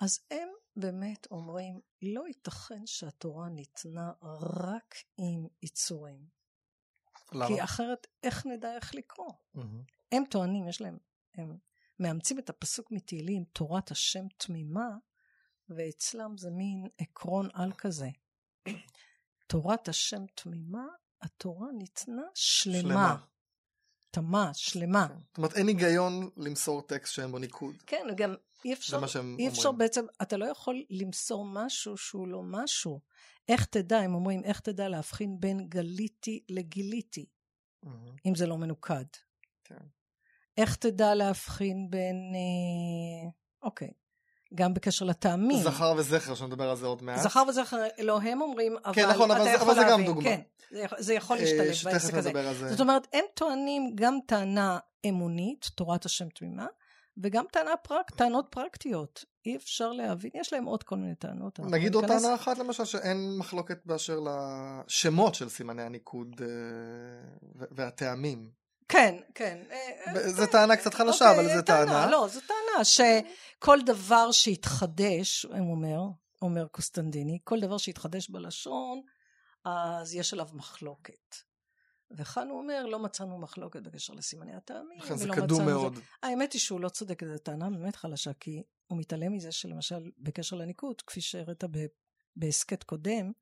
[0.00, 6.26] אז הם באמת אומרים, לא ייתכן שהתורה ניתנה רק עם יצורים.
[7.32, 7.46] למה?
[7.46, 9.32] כי אחרת, איך נדע איך לקרוא?
[9.56, 9.60] Mm-hmm.
[10.12, 10.98] הם טוענים, יש להם,
[11.34, 11.58] הם
[12.00, 14.88] מאמצים את הפסוק מתהילים, תורת השם תמימה,
[15.68, 18.08] ואצלם זה מין עקרון על כזה.
[19.46, 20.86] תורת השם תמימה,
[21.22, 22.80] התורה ניתנה שלמה.
[22.80, 23.16] שלמה.
[24.10, 25.08] תמה, שלמה.
[25.08, 25.14] כן.
[25.14, 27.74] זאת אומרת, אין היגיון למסור טקסט שאין בו ניקוד.
[27.86, 28.34] כן, גם
[28.64, 29.00] אי אפשר,
[29.38, 33.00] אי אפשר בעצם, אתה לא יכול למסור משהו שהוא לא משהו.
[33.48, 37.26] איך תדע, הם אומרים, איך תדע להבחין בין גליתי לגיליתי,
[37.84, 37.88] mm-hmm.
[38.26, 39.04] אם זה לא מנוקד.
[39.64, 39.86] כן.
[40.56, 42.32] איך תדע להבחין בין...
[42.34, 43.30] אה,
[43.62, 43.90] אוקיי.
[44.54, 45.62] גם בקשר לטעמים.
[45.62, 47.22] זכר וזכר, שנדבר על זה עוד מעט.
[47.22, 50.24] זכר וזכר, לא הם אומרים, אבל כן, נכון, אבל, אבל זה גם דוגמה.
[50.24, 50.40] כן,
[50.70, 52.30] זה, זה יכול אה, להשתלב בעסק הזה.
[52.52, 52.70] זה.
[52.70, 54.78] זאת אומרת, הם טוענים גם טענה
[55.08, 56.66] אמונית, תורת השם תמימה,
[57.22, 59.24] וגם טענה פרק, טענות פרקטיות.
[59.46, 61.60] אי אפשר להבין, יש להם עוד כל מיני טענות.
[61.60, 68.59] נגיד עוד טענה אחת למשל, שאין מחלוקת באשר לשמות של סימני הניקוד אה, והטעמים.
[68.90, 69.58] כן, כן.
[69.70, 72.10] אה, זו טענה קצת חלשה, אוקיי, אבל זו טענה.
[72.10, 76.00] לא, זו טענה שכל דבר שהתחדש, הוא אומר,
[76.42, 79.00] אומר קוסטנדיני, כל דבר שהתחדש בלשון,
[79.64, 81.36] אז יש עליו מחלוקת.
[82.10, 84.98] וכאן הוא אומר, לא מצאנו מחלוקת בקשר לסימני הטעמים.
[84.98, 85.94] לכן זה קדום מאוד.
[85.94, 86.00] זה...
[86.22, 90.56] האמת היא שהוא לא צודק, זו טענה באמת חלשה, כי הוא מתעלם מזה שלמשל, בקשר
[90.56, 91.64] לניקוד, כפי שהראית
[92.36, 93.32] בהסכת קודם,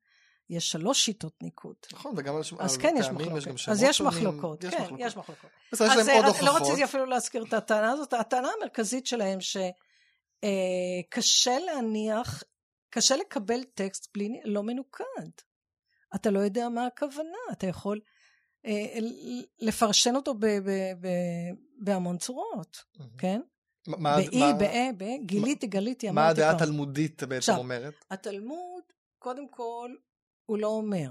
[0.49, 1.75] יש שלוש שיטות ניקוד.
[1.93, 3.37] נכון, וגם על אז כן יש מחלוקת.
[3.37, 4.99] יש גם שמות אז יש מחלוקות, כן, מחלוקות.
[4.99, 5.49] יש מחלוקות.
[5.71, 6.47] אז יש להם עוד הוכחות.
[6.47, 8.13] לא רציתי אפילו להזכיר את הטענה הזאת.
[8.13, 12.43] הטענה המרכזית שלהם שקשה אה, להניח,
[12.89, 15.29] קשה לקבל טקסט בלי, לא מנוקד.
[16.15, 17.99] אתה לא יודע מה הכוונה, אתה יכול
[18.65, 18.97] אה,
[19.59, 20.35] לפרשן אותו
[21.77, 22.83] בהמון צורות,
[23.17, 23.41] כן?
[23.87, 26.43] באי, באה, באה, גיליתי, גליתי, אמרתי כבר.
[26.43, 27.93] מה הדעה התלמודית בעצם אומרת?
[28.11, 28.83] התלמוד,
[29.19, 29.89] קודם כל,
[30.49, 31.09] הוא לא אומר.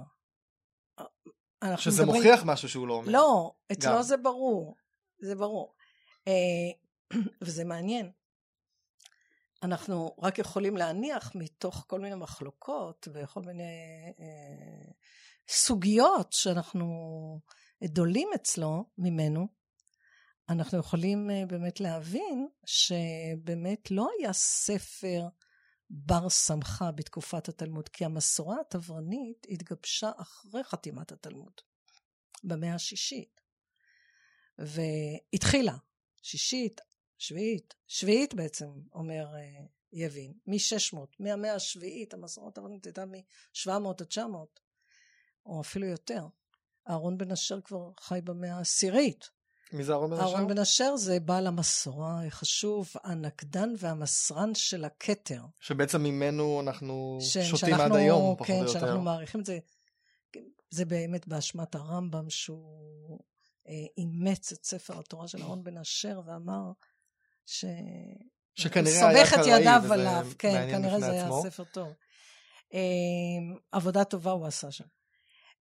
[1.77, 2.23] שזה מדברים...
[2.23, 3.13] מוכיח משהו שהוא לא אומר.
[3.13, 4.03] לא, אצלו גם.
[4.03, 4.77] זה ברור,
[5.21, 5.75] זה ברור.
[6.29, 6.33] אה,
[7.45, 8.11] וזה מעניין.
[9.63, 13.63] אנחנו רק יכולים להניח מתוך כל מיני מחלוקות וכל מיני
[14.21, 14.93] אה,
[15.49, 16.87] סוגיות שאנחנו
[17.85, 19.49] דולים אצלו, ממנו,
[20.49, 25.29] אנחנו יכולים אה, באמת להבין שבאמת לא היה ספר
[25.91, 31.53] בר סמכה בתקופת התלמוד, כי המסורה התברנית התגבשה אחרי חתימת התלמוד,
[32.45, 33.41] במאה השישית.
[34.59, 35.77] והתחילה,
[36.23, 36.81] שישית,
[37.19, 44.61] שביעית, שביעית בעצם, אומר uh, יבין, מ-600, מהמאה השביעית, המסורה התברנית הייתה מ-700 עד 900,
[45.47, 46.27] או אפילו יותר.
[46.89, 49.31] אהרון בן אשר כבר חי במאה העשירית.
[49.73, 50.25] מי זה אהרון בן אשר?
[50.25, 55.43] אהרון בן אשר זה בעל המסורה החשוב, הנקדן והמסרן של הכתר.
[55.61, 57.39] שבעצם ממנו אנחנו ש...
[57.39, 58.73] שותים שאנחנו, עד היום, פחות כן, או יותר.
[58.73, 59.59] כן, שאנחנו מעריכים את זה.
[60.71, 63.19] זה באמת באשמת הרמב"ם שהוא
[63.69, 66.73] אה, אימץ את ספר התורה של אהרון בן אשר ואמר
[67.47, 67.65] ש...
[68.55, 71.89] שכנראה היה קראי, וזה ידיו עליו, כן, כנראה זה היה ספר טוב.
[72.75, 72.81] אה,
[73.73, 74.85] עבודה טובה הוא עשה שם.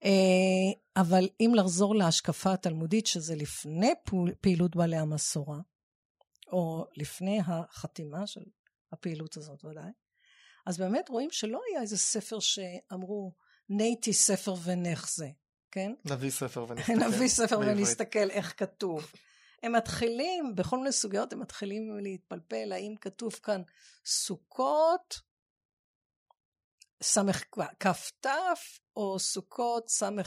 [0.04, 3.94] אה, אבל אם לחזור להשקפה התלמודית, שזה לפני
[4.42, 5.60] פעילות בעלי המסורה,
[6.52, 8.44] או לפני החתימה של
[8.92, 9.92] הפעילות הזאת ודאי,
[10.66, 13.34] אז באמת רואים שלא היה איזה ספר שאמרו,
[13.70, 15.28] נייטי ספר ונחזה,
[15.72, 15.92] כן?
[16.06, 16.94] נביא ספר ונסתכל.
[17.08, 19.12] נביא ספר ונסתכל איך כתוב.
[19.64, 23.62] הם מתחילים, בכל מיני סוגיות הם מתחילים להתפלפל, האם כתוב כאן
[24.06, 25.22] סוכות,
[27.04, 27.44] סמך
[27.80, 28.26] כ"ת,
[28.96, 30.24] או סוכות סמ"ו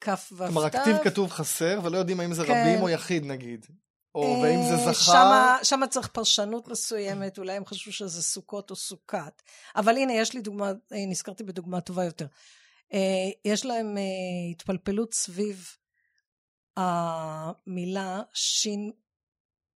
[0.00, 0.36] כ"ו.
[0.36, 2.52] כלומר, הכתיב כתוב חסר, ולא יודעים האם זה כן.
[2.52, 3.66] רבים או יחיד נגיד.
[4.14, 5.62] או אה, ואם זה זכר.
[5.62, 9.42] שמה צריך פרשנות מסוימת, אולי הם חשבו שזה סוכות או סוכת.
[9.76, 12.26] אבל הנה, יש לי דוגמה, אה, נזכרתי בדוגמה טובה יותר.
[12.92, 13.96] אה, יש להם
[14.50, 15.66] התפלפלות סביב
[16.76, 18.92] המילה שין,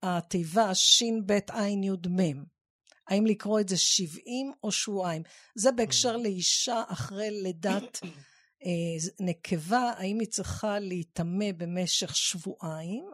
[0.04, 2.44] התיבה שין בית עין יוד מם.
[3.12, 5.24] האם לקרוא את זה שבעים או שבועיים.
[5.56, 8.00] זה בהקשר לאישה אחרי לידת
[8.66, 8.70] אה,
[9.20, 13.06] נקבה, האם היא צריכה להיטמא במשך שבועיים,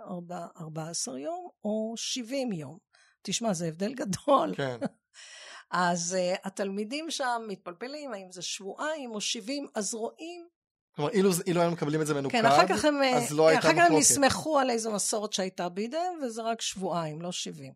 [0.57, 2.77] ארבע עשר יום, או שבעים יום.
[3.21, 4.55] תשמע, זה הבדל גדול.
[4.55, 4.77] כן.
[5.71, 10.47] אז uh, התלמידים שם מתפלפלים, האם זה שבועיים או שבעים, אז רואים...
[10.95, 13.59] כלומר, אילו, אילו היו מקבלים את זה מנוקד, כן, אחר כך הם, אז לא הייתה
[13.59, 13.79] מחלוקת.
[13.79, 17.73] אחר כך הם נסמכו על איזו מסורת שהייתה בידיהם, וזה רק שבועיים, לא שבעים.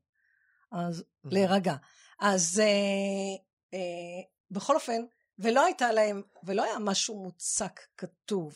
[0.71, 1.75] אז להירגע.
[2.21, 3.39] אז uh,
[3.75, 3.77] uh,
[4.51, 5.01] בכל אופן,
[5.39, 8.55] ולא הייתה להם, ולא היה משהו מוצק כתוב.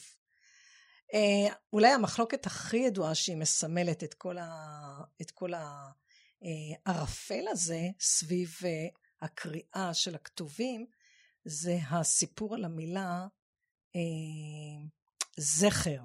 [1.14, 4.50] אה, אולי המחלוקת הכי ידועה שהיא מסמלת את כל, ה,
[5.22, 5.52] את כל
[6.86, 8.88] הערפל הזה סביב אה,
[9.22, 10.86] הקריאה של הכתובים,
[11.46, 13.28] זה הסיפור על המילה
[13.96, 14.02] אה,
[15.38, 16.02] זכר.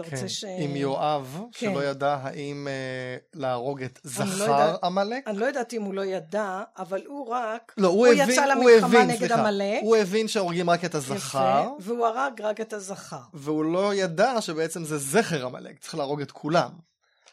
[0.00, 0.44] אתה רוצה כן, ש...
[0.44, 1.72] עם יואב, כן.
[1.72, 5.28] שלא ידע האם אה, להרוג את לא זכר עמלק?
[5.28, 7.74] אני לא יודעת אם הוא לא ידע, אבל הוא רק...
[7.78, 9.78] לא, הוא, הוא הבין, יצא למלחמה נגד עמלק.
[9.82, 11.16] הוא הבין שהורגים רק את הזכר.
[11.16, 13.22] יפה, והוא הרג רק את הזכר.
[13.34, 16.70] והוא לא ידע שבעצם זה זכר עמלק, צריך להרוג את כולם.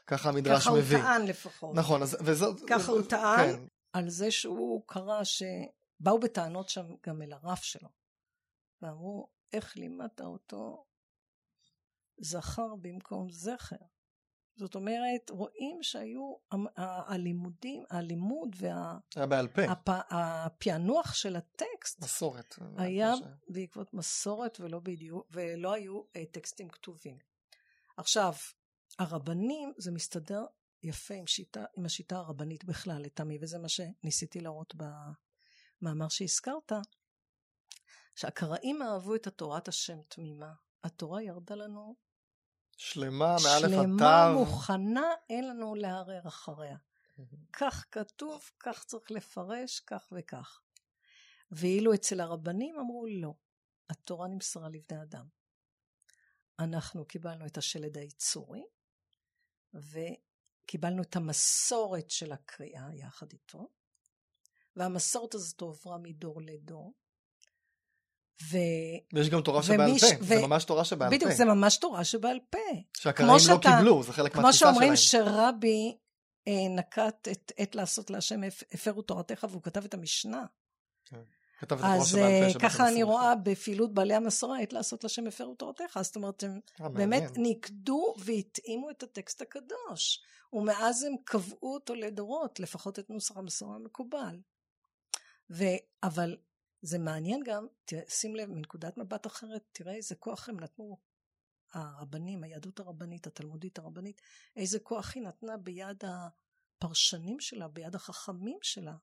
[0.07, 0.99] ככה המדרש מבין.
[0.99, 1.75] ככה הוא טען לפחות.
[1.75, 2.61] נכון, אז, וזאת...
[2.67, 3.59] ככה הוא טען כן.
[3.93, 7.89] על זה שהוא קרא שבאו בטענות שם גם אל הרף שלו.
[8.81, 10.85] ואמרו, איך לימדת אותו
[12.19, 13.75] זכר במקום זכר.
[14.57, 16.35] זאת אומרת, רואים שהיו
[17.07, 18.97] הלימודים, הלימוד וה...
[19.15, 19.61] היה בעל פה.
[19.61, 22.03] הפ, הפענוח של הטקסט.
[22.03, 22.55] מסורת.
[22.77, 23.13] היה
[23.47, 27.17] בעקבות מסורת ולא בדיוק, ולא היו אה, טקסטים כתובים.
[27.97, 28.33] עכשיו,
[28.99, 30.45] הרבנים, זה מסתדר
[30.83, 36.71] יפה עם, שיטה, עם השיטה הרבנית בכלל, לטעמי, וזה מה שניסיתי להראות במאמר שהזכרת,
[38.15, 40.53] שהקראים אהבו את התורת השם תמימה.
[40.83, 42.06] התורה ירדה לנו
[42.77, 43.81] שלמה, מאלף עד תו.
[43.81, 46.77] שלמה, מוכנה, אין לנו לערער אחריה.
[47.53, 50.61] כך כתוב, כך צריך לפרש, כך וכך.
[51.51, 53.33] ואילו אצל הרבנים אמרו לא,
[53.89, 55.27] התורה נמסרה לבני אדם.
[56.59, 58.63] אנחנו קיבלנו את השלד היצורי,
[59.73, 63.69] וקיבלנו את המסורת של הקריאה יחד איתו,
[64.75, 66.93] והמסורת הזאת הועברה מדור לדור,
[68.43, 68.57] ו...
[69.13, 70.03] ויש גם תורה שבעל ומיש...
[70.03, 70.25] פה, ו...
[70.25, 71.27] זה ממש תורה שבעל בדיוק, פה.
[71.27, 72.57] בדיוק, זה ממש תורה שבעל פה.
[72.97, 73.77] שהקראים לא שאתה...
[73.77, 74.73] קיבלו, זה חלק מהתפיסה שלהם.
[74.73, 75.97] כמו שאומרים שרבי
[76.47, 78.41] אה, נקט את עת לעשות להשם
[78.73, 80.45] הפרו תורתך, והוא כתב את המשנה.
[81.05, 81.21] כן.
[81.59, 82.47] כתב את התורה שבעל פה.
[82.47, 85.99] אז אה, ככה אני רואה בפעילות בעלי המסורה, עת לעשות להשם הפרו תורתך.
[86.01, 90.23] זאת אומרת, הם אה, באמת ניקדו והתאימו את הטקסט הקדוש.
[90.53, 94.39] ומאז הם קבעו אותו לדורות, לפחות את נוסח המסורה המקובל.
[95.49, 95.63] ו...
[96.03, 96.35] אבל
[96.81, 97.67] זה מעניין גם,
[98.07, 100.97] שים לב, מנקודת מבט אחרת, תראה איזה כוח הם נתנו,
[101.73, 104.21] הרבנים, היהדות הרבנית, התלמודית הרבנית,
[104.55, 108.95] איזה כוח היא נתנה ביד הפרשנים שלה, ביד החכמים שלה,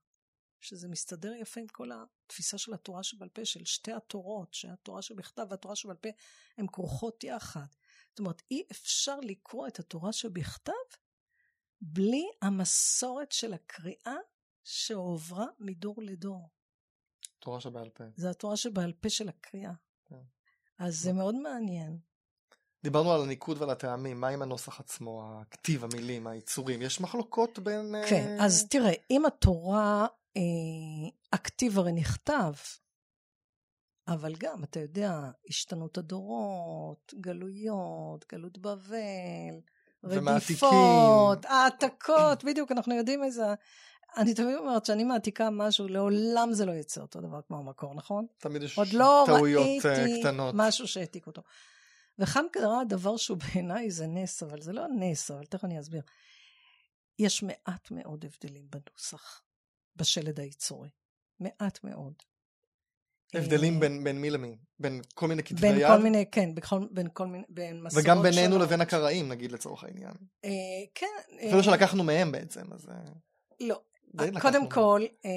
[0.61, 5.47] שזה מסתדר יפה עם כל התפיסה של התורה שבעל פה, של שתי התורות, שהתורה שבכתב
[5.51, 6.09] והתורה שבעל פה
[6.59, 7.66] הן כרוכות יחד.
[8.09, 10.72] זאת אומרת, אי אפשר לקרוא את התורה שבכתב
[11.81, 14.16] בלי המסורת של הקריאה
[14.64, 16.51] שהועברה מדור לדור.
[17.45, 18.05] תורה שבעל פה.
[18.16, 19.72] זה התורה שבעל פה של הקריאה.
[20.05, 20.20] כן.
[20.78, 21.99] אז זה מאוד מעניין.
[22.84, 26.82] דיברנו על הניקוד ועל הטעמים, מה עם הנוסח עצמו, הכתיב, המילים, היצורים?
[26.82, 27.95] יש מחלוקות בין...
[27.95, 28.45] אה, כן, uh...
[28.45, 30.42] אז תראה, אם התורה, אה,
[31.32, 32.53] הכתיב הרי נכתב,
[34.09, 39.61] אבל גם, אתה יודע, השתנות הדורות, גלויות, גלות בבל,
[40.05, 43.55] רדיפות, העתקות, בדיוק, אנחנו יודעים איזה
[44.17, 48.27] אני תמיד אומרת שאני מעתיקה משהו, לעולם זה לא יצא אותו דבר כמו המקור, נכון?
[48.39, 50.55] תמיד יש עוד לא טעויות אה, ראיתי קטנות.
[50.59, 51.43] משהו שהעתיק אותו.
[52.19, 56.03] וכאן קרה דבר שהוא בעיניי זה נס, אבל זה לא נס, אבל תכף אני אסביר.
[57.19, 59.43] יש מעט מאוד הבדלים בנוסח,
[59.97, 60.89] בשלד היצורי.
[61.41, 62.12] מעט מאוד.
[63.35, 64.57] הבדלים בין, בין מי למי?
[64.79, 65.87] בין כל מיני כתבי בין יד?
[65.87, 68.69] כל מיני, כן, בכל, בין כל מיני, בין מסורות וגם בינינו שונות.
[68.69, 70.12] לבין הקראים, נגיד לצורך העניין.
[70.45, 70.51] אה,
[70.95, 71.07] כן.
[71.37, 72.89] אפילו אה, שלקחנו מהם בעצם, אז...
[72.89, 72.95] אה,
[73.61, 73.81] לא.
[74.15, 74.69] לקחנו קודם.
[74.71, 75.31] כל, אה,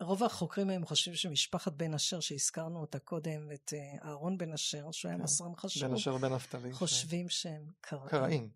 [0.00, 4.90] רוב החוקרים הם חושבים שמשפחת בן אשר, שהזכרנו אותה קודם, את אה, אהרון בן אשר,
[4.90, 6.72] שהוא היה כן, מסרן חשוב, בין אשר ובין נפתלי.
[6.72, 8.08] חושבים שהם קראים.
[8.08, 8.50] קראים.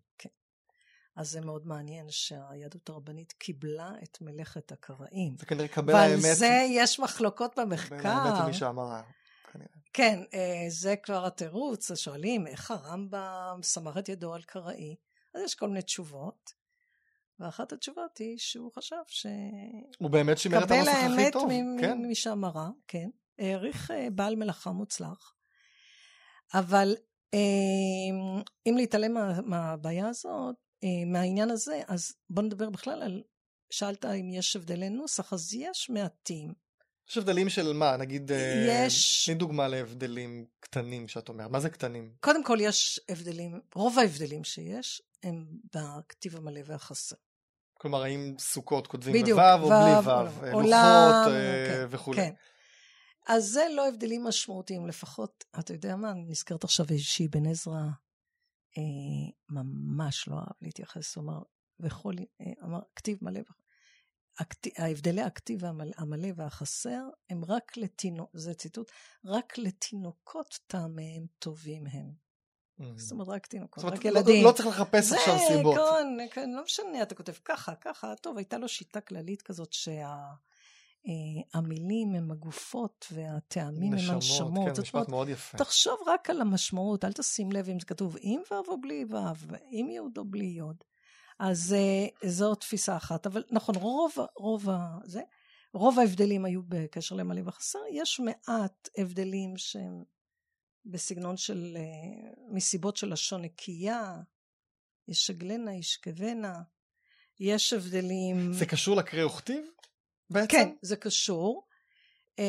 [1.15, 5.35] אז זה מאוד מעניין שהיהדות הרבנית קיבלה את מלאכת הקראים.
[5.39, 6.35] זה כנראה קבל ועל האמת.
[6.35, 8.09] זה יש מחלוקות במחקר.
[8.09, 9.01] עם מי שאמר,
[9.53, 9.67] כנראה.
[9.93, 14.95] כן, אה, זה כבר התירוץ, שואלים איך הרמב"ם סמך את ידו על קראי.
[15.33, 16.53] אז יש כל מיני תשובות,
[17.39, 19.25] ואחת התשובות היא שהוא חשב ש...
[19.99, 21.49] הוא באמת שימר את קבל הנוסח הכי האמת טוב.
[21.51, 21.97] מ- כן.
[21.97, 23.09] ממי שאמרה, כן.
[23.39, 25.33] העריך אה, בעל מלאכה מוצלח.
[26.53, 26.95] אבל
[27.33, 27.39] אה,
[28.69, 33.23] אם להתעלם מה- מהבעיה הזאת, אה, מהעניין הזה, אז בוא נדבר בכלל על...
[33.69, 36.53] שאלת אם יש הבדלי נוסח, אז יש מעטים.
[37.09, 37.97] יש הבדלים של מה?
[37.97, 38.31] נגיד...
[38.31, 41.51] אה, יש- תני דוגמה להבדלים קטנים שאת אומרת.
[41.51, 42.13] מה זה קטנים?
[42.19, 45.45] קודם כל יש הבדלים, רוב ההבדלים שיש הם
[45.75, 47.15] בכתיב המלא והחסר.
[47.73, 51.65] כלומר, האם סוכות כותבים בדיוק, בו' או בלי ו', ו', או אה, עולם, לוחות אה,
[51.69, 52.17] כן, וכולי.
[52.17, 52.33] כן.
[53.27, 57.81] אז זה לא הבדלים משמעותיים, לפחות, אתה יודע מה, אני נזכרת עכשיו איזושהי בן עזרא,
[58.77, 61.39] אה, ממש לא אהב להתייחס, הוא אמר,
[61.79, 63.39] וכל, אה, אמר, כתיב מלא,
[64.77, 65.65] ההבדלי הכתיב
[65.97, 68.91] המלא, והחסר הם רק לתינוק, זה ציטוט,
[69.25, 72.25] רק לתינוקות טעמיהם טובים הם.
[72.97, 74.45] זאת אומרת, רק תינוקות, רק לא- ילדים.
[74.45, 75.75] לא צריך לחפש עכשיו סיבות.
[75.75, 79.73] זה, כן, כן, לא משנה, אתה כותב ככה, ככה, טוב, הייתה לו שיטה כללית כזאת
[81.53, 84.75] שהמילים הם הגופות והטעמים הם הנשמות.
[84.75, 85.57] כן, משפט מאוד יפה.
[85.57, 89.15] תחשוב רק על המשמעות, אל תשים לב אם זה כתוב עם ו' או בלי ו',
[89.71, 90.61] עם י' או בלי י'.
[91.39, 94.67] אז אה, זו תפיסה אחת, אבל נכון, רוב, רוב,
[95.03, 95.21] זה,
[95.73, 100.03] רוב ההבדלים היו בקשר למלא וחסר, יש מעט הבדלים שהם
[100.85, 104.21] בסגנון של, אה, מסיבות של לשון נקייה,
[105.07, 106.61] ישגלנה, ישכבנה,
[107.39, 109.65] יש הבדלים, זה קשור לקרוא וכתיב
[110.29, 110.47] בעצם?
[110.51, 111.64] כן, זה קשור.
[112.39, 112.43] אה,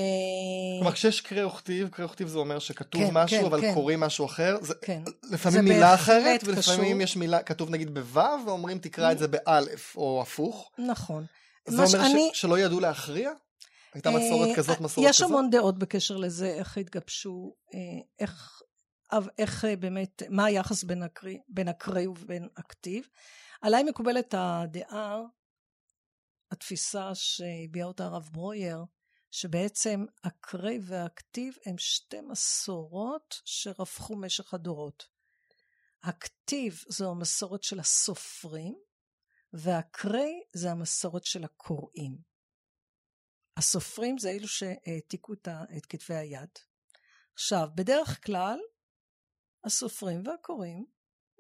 [0.78, 3.74] כלומר, כשיש קרוא וכתיב, קרוא וכתיב זה אומר שכתוב כן, משהו, כן, אבל כן.
[3.74, 4.57] קוראים משהו אחר.
[4.61, 7.03] זה כן, לפעמים זה מילה אחרת, ולפעמים קשור.
[7.03, 10.70] יש מילה, כתוב נגיד בו', ואומרים תקרא את זה באלף, או הפוך.
[10.78, 11.24] נכון.
[11.68, 13.30] זה אומר שאני- ש- שלא ידעו להכריע?
[13.95, 15.30] הייתה מסורת אה, כזאת, מסורת יש כזאת?
[15.30, 17.80] המון דעות בקשר לזה, איך התגבשו, אה,
[18.20, 18.61] איך,
[19.39, 23.05] איך אה, באמת, מה היחס בין הקרי, בין הקרי ובין הכתיב.
[23.62, 25.20] עליי מקובלת הדעה,
[26.53, 28.78] התפיסה שהביע אותה הרב ברויר,
[29.37, 35.09] שבעצם הקרי והכתיב הם שתי מסורות שרפחו משך הדורות.
[36.03, 38.74] הכתיב זו המסורת של הסופרים,
[39.53, 42.18] והקרי זה המסורת של הקוראים.
[43.57, 45.32] הסופרים זה אלו שהעתיקו
[45.76, 46.51] את כתבי היד.
[47.34, 48.59] עכשיו, בדרך כלל,
[49.64, 50.87] הסופרים והקוראים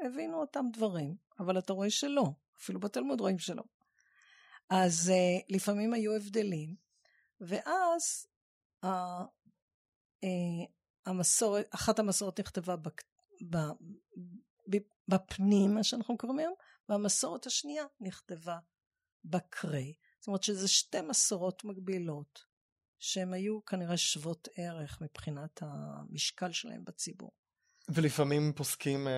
[0.00, 2.26] הבינו אותם דברים, אבל אתה רואה שלא,
[2.58, 3.62] אפילו בתלמוד רואים שלא.
[4.70, 6.85] אז uh, לפעמים היו הבדלים,
[7.40, 8.26] ואז
[8.84, 8.88] uh,
[10.24, 10.28] uh,
[11.06, 13.02] המסורת, אחת המסורות נכתבה בק,
[13.50, 13.56] ב,
[14.70, 14.76] ב,
[15.08, 16.54] בפנים, מה שאנחנו קוראים היום,
[16.88, 18.58] והמסורת השנייה נכתבה
[19.24, 19.94] בקרי.
[20.20, 22.44] זאת אומרת שזה שתי מסורות מקבילות,
[22.98, 27.30] שהן היו כנראה שוות ערך מבחינת המשקל שלהם בציבור.
[27.88, 29.12] ולפעמים פוסקים אה,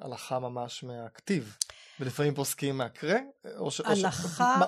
[0.00, 1.56] הלכה ממש מהכתיב,
[2.00, 3.18] ולפעמים פוסקים מהקרא,
[3.56, 3.80] או ש...
[3.80, 4.04] או ש-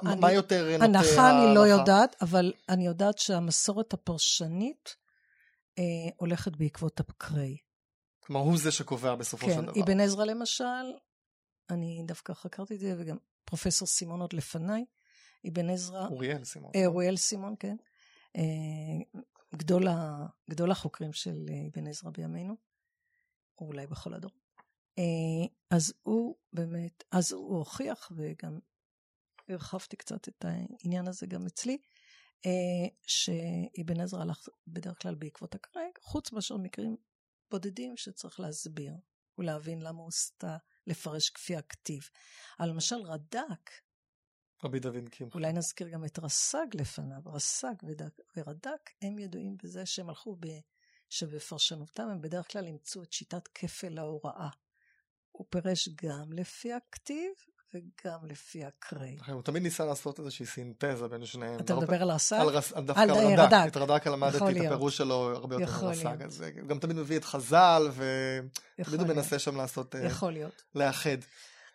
[0.06, 1.60] אני- מה יותר נוטה הנחה אני לא?
[1.60, 4.96] יודעת, אבל אני יודעת שהמסורת הפרשנית
[5.78, 5.82] אה,
[6.16, 7.56] הולכת בעקבות הקרי.
[8.20, 9.82] כלומר, הוא זה שקובע בסופו של כן, דבר.
[9.84, 10.64] אבן עזרא למשל,
[11.70, 14.84] אני דווקא חקרתי את זה, וגם פרופסור סימון עוד לפניי,
[15.48, 16.70] אבן עזרא, אוריאל סימון.
[16.74, 17.76] אה, אוריאל סימון, כן,
[18.36, 18.42] אה,
[19.56, 22.56] גדול, ה, גדול החוקרים של אה, אבן עזרא בימינו,
[23.60, 24.30] או אולי בכל הדור.
[24.98, 28.58] אה, אז הוא באמת, אז הוא הוכיח, וגם
[29.48, 31.78] הרחבתי קצת את העניין הזה גם אצלי,
[32.46, 36.96] אה, שאבן עזרא הלך בדרך כלל בעקבות הקרא, חוץ מאשר מקרים
[37.50, 38.92] בודדים שצריך להסביר
[39.38, 42.00] ולהבין למה הוא סטה לפרש כפי הכתיב.
[42.60, 43.70] אבל למשל רד"ק,
[44.64, 45.38] רבי דוד קמחי.
[45.38, 47.74] אולי נזכיר גם את רס"ג לפניו, רס"ג
[48.36, 50.46] ורד"ק, הם ידועים בזה שהם הלכו ב...
[51.10, 54.48] שבפרשנותם הם בדרך כלל אימצו את שיטת כפל ההוראה.
[55.38, 57.32] הוא פירש גם לפי הכתיב
[57.74, 59.16] וגם לפי הקרי.
[59.20, 61.60] לכן הוא תמיד ניסה לעשות איזושהי סינתזה בין שניהם.
[61.60, 62.36] אתה הרבה מדבר על רס"ג?
[62.36, 62.72] על רס...
[62.72, 63.52] דווקא על, אה, רד"ק.
[63.52, 63.68] רד"ק.
[63.68, 64.66] את רד"ק למדתי את.
[64.66, 66.22] הפירוש שלו הרבה יותר מרס"ג.
[66.22, 69.08] אז הוא גם תמיד מביא את חז"ל, ותמיד הוא.
[69.08, 70.62] מנסה שם לעשות, אה, יכול להיות.
[70.74, 71.18] לאחד.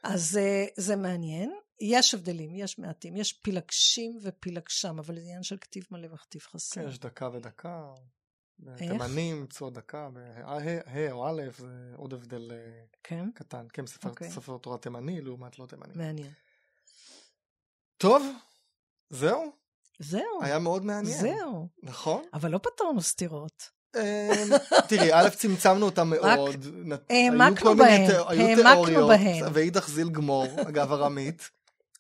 [0.03, 1.53] אז אה, זה מעניין.
[1.81, 6.81] יש הבדלים, יש מעטים, יש פילגשים ופילגשם, אבל זה עניין של כתיב מלא וכתיב חסר.
[6.81, 7.93] כן, יש דקה ודקה.
[8.77, 10.09] תימנים, צוע דקה,
[10.43, 12.51] ה' או א', זה עוד הבדל
[13.03, 13.29] כן?
[13.35, 13.65] קטן.
[13.73, 14.11] כן, ספר, okay.
[14.11, 14.31] אוקיי.
[14.31, 15.93] ספר תורה תימני לעומת לא תימני.
[15.95, 16.31] מעניין.
[17.97, 18.23] טוב,
[19.09, 19.51] זהו.
[19.99, 20.41] זהו.
[20.41, 21.17] היה מאוד מעניין.
[21.17, 21.67] זהו.
[21.83, 22.23] נכון.
[22.33, 23.69] אבל לא פתרנו סתירות.
[23.95, 24.57] אמ,
[24.87, 26.65] תראי, א', צמצמנו אותם מאוד.
[27.09, 29.43] העמקנו בהן, העמקנו בהן.
[29.53, 31.49] ואידך זיל גמור, אגב ארמית.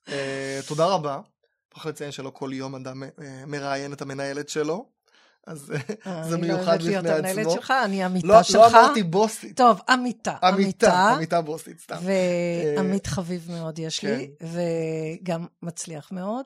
[0.09, 1.19] אה, תודה רבה.
[1.73, 4.85] צריך לציין שלא כל יום אדם אה, מראיין את המנהלת שלו.
[5.47, 5.73] אז
[6.07, 7.09] אה, זה מיוחד בפני עצמו.
[7.09, 8.55] אני לא אוהבת להיות המנהלת שלך, אני עמיתה לא שלך.
[8.55, 9.57] לא אמרתי בוסית.
[9.57, 10.37] טוב, עמיתה.
[10.43, 11.97] עמיתה, עמיתה בוסית, סתם.
[12.75, 14.45] ועמית חביב מאוד יש לי, כן.
[15.21, 16.45] וגם מצליח מאוד.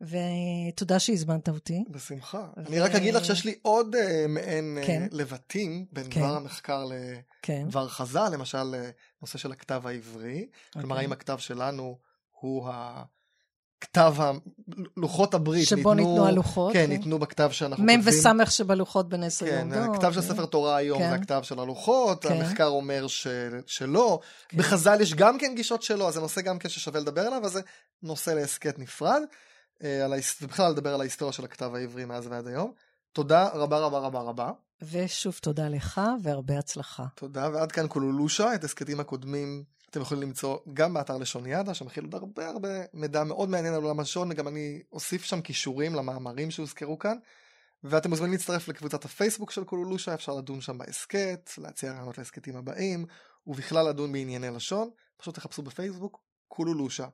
[0.00, 1.84] ותודה שהזמנת אותי.
[1.90, 2.46] בשמחה.
[2.56, 2.60] ו...
[2.68, 5.06] אני רק אגיד לך שיש לי עוד uh, מעין כן.
[5.10, 6.20] uh, לבטים בין כן.
[6.20, 7.88] דבר המחקר לדבר כן.
[7.88, 8.74] חזה, למשל
[9.22, 10.46] נושא של הכתב העברי.
[10.50, 10.72] Okay.
[10.72, 11.04] כלומר, אוקיי.
[11.04, 11.98] האם הכתב שלנו
[12.30, 12.68] הוא
[13.78, 14.14] הכתב,
[14.96, 16.72] לוחות הברית שבו ניתנו, ניתנו הלוחות.
[16.72, 18.00] כן, כן, ניתנו בכתב שאנחנו כותבים.
[18.00, 19.94] מ' וסמך שבלוחות בנס כן, היומדות.
[19.94, 21.08] הכתב של ספר תורה היום כן.
[21.10, 22.34] זה הכתב של הלוחות, כן.
[22.34, 23.26] המחקר אומר ש...
[23.66, 24.20] שלא.
[24.48, 24.58] כן.
[24.58, 27.52] בחז"ל יש גם כן גישות שלו, אז זה נושא גם כן ששווה לדבר עליו, אז
[27.52, 27.60] זה
[28.02, 29.22] נושא להסכת נפרד.
[29.84, 30.06] אה,
[30.42, 32.72] ובכלל לדבר על ההיסטוריה של הכתב העברי מאז ועד היום.
[33.12, 34.50] תודה רבה רבה רבה רבה.
[34.82, 37.04] ושוב תודה לך והרבה הצלחה.
[37.14, 42.04] תודה, ועד כאן קולולושה, את הסכתים הקודמים אתם יכולים למצוא גם באתר לשון ידע, שמכיל
[42.04, 46.50] עוד הרבה הרבה מידע מאוד מעניין על עולם השון, וגם אני אוסיף שם כישורים למאמרים
[46.50, 47.16] שהוזכרו כאן.
[47.84, 53.06] ואתם מוזמנים להצטרף לקבוצת הפייסבוק של קולולושה, אפשר לדון שם בהסכת, להציע רעיונות להסכתים הבאים,
[53.46, 57.06] ובכלל לדון בענייני לשון, פשוט תחפשו בפייסבוק קולולושה.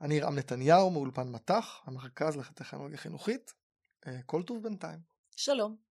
[0.00, 3.52] אני רם נתניהו מאולפן מט"ח, המרכז לטכנולוגיה חינוכית.
[4.06, 4.98] אה, כל טוב בינתיים.
[5.36, 5.76] שלום.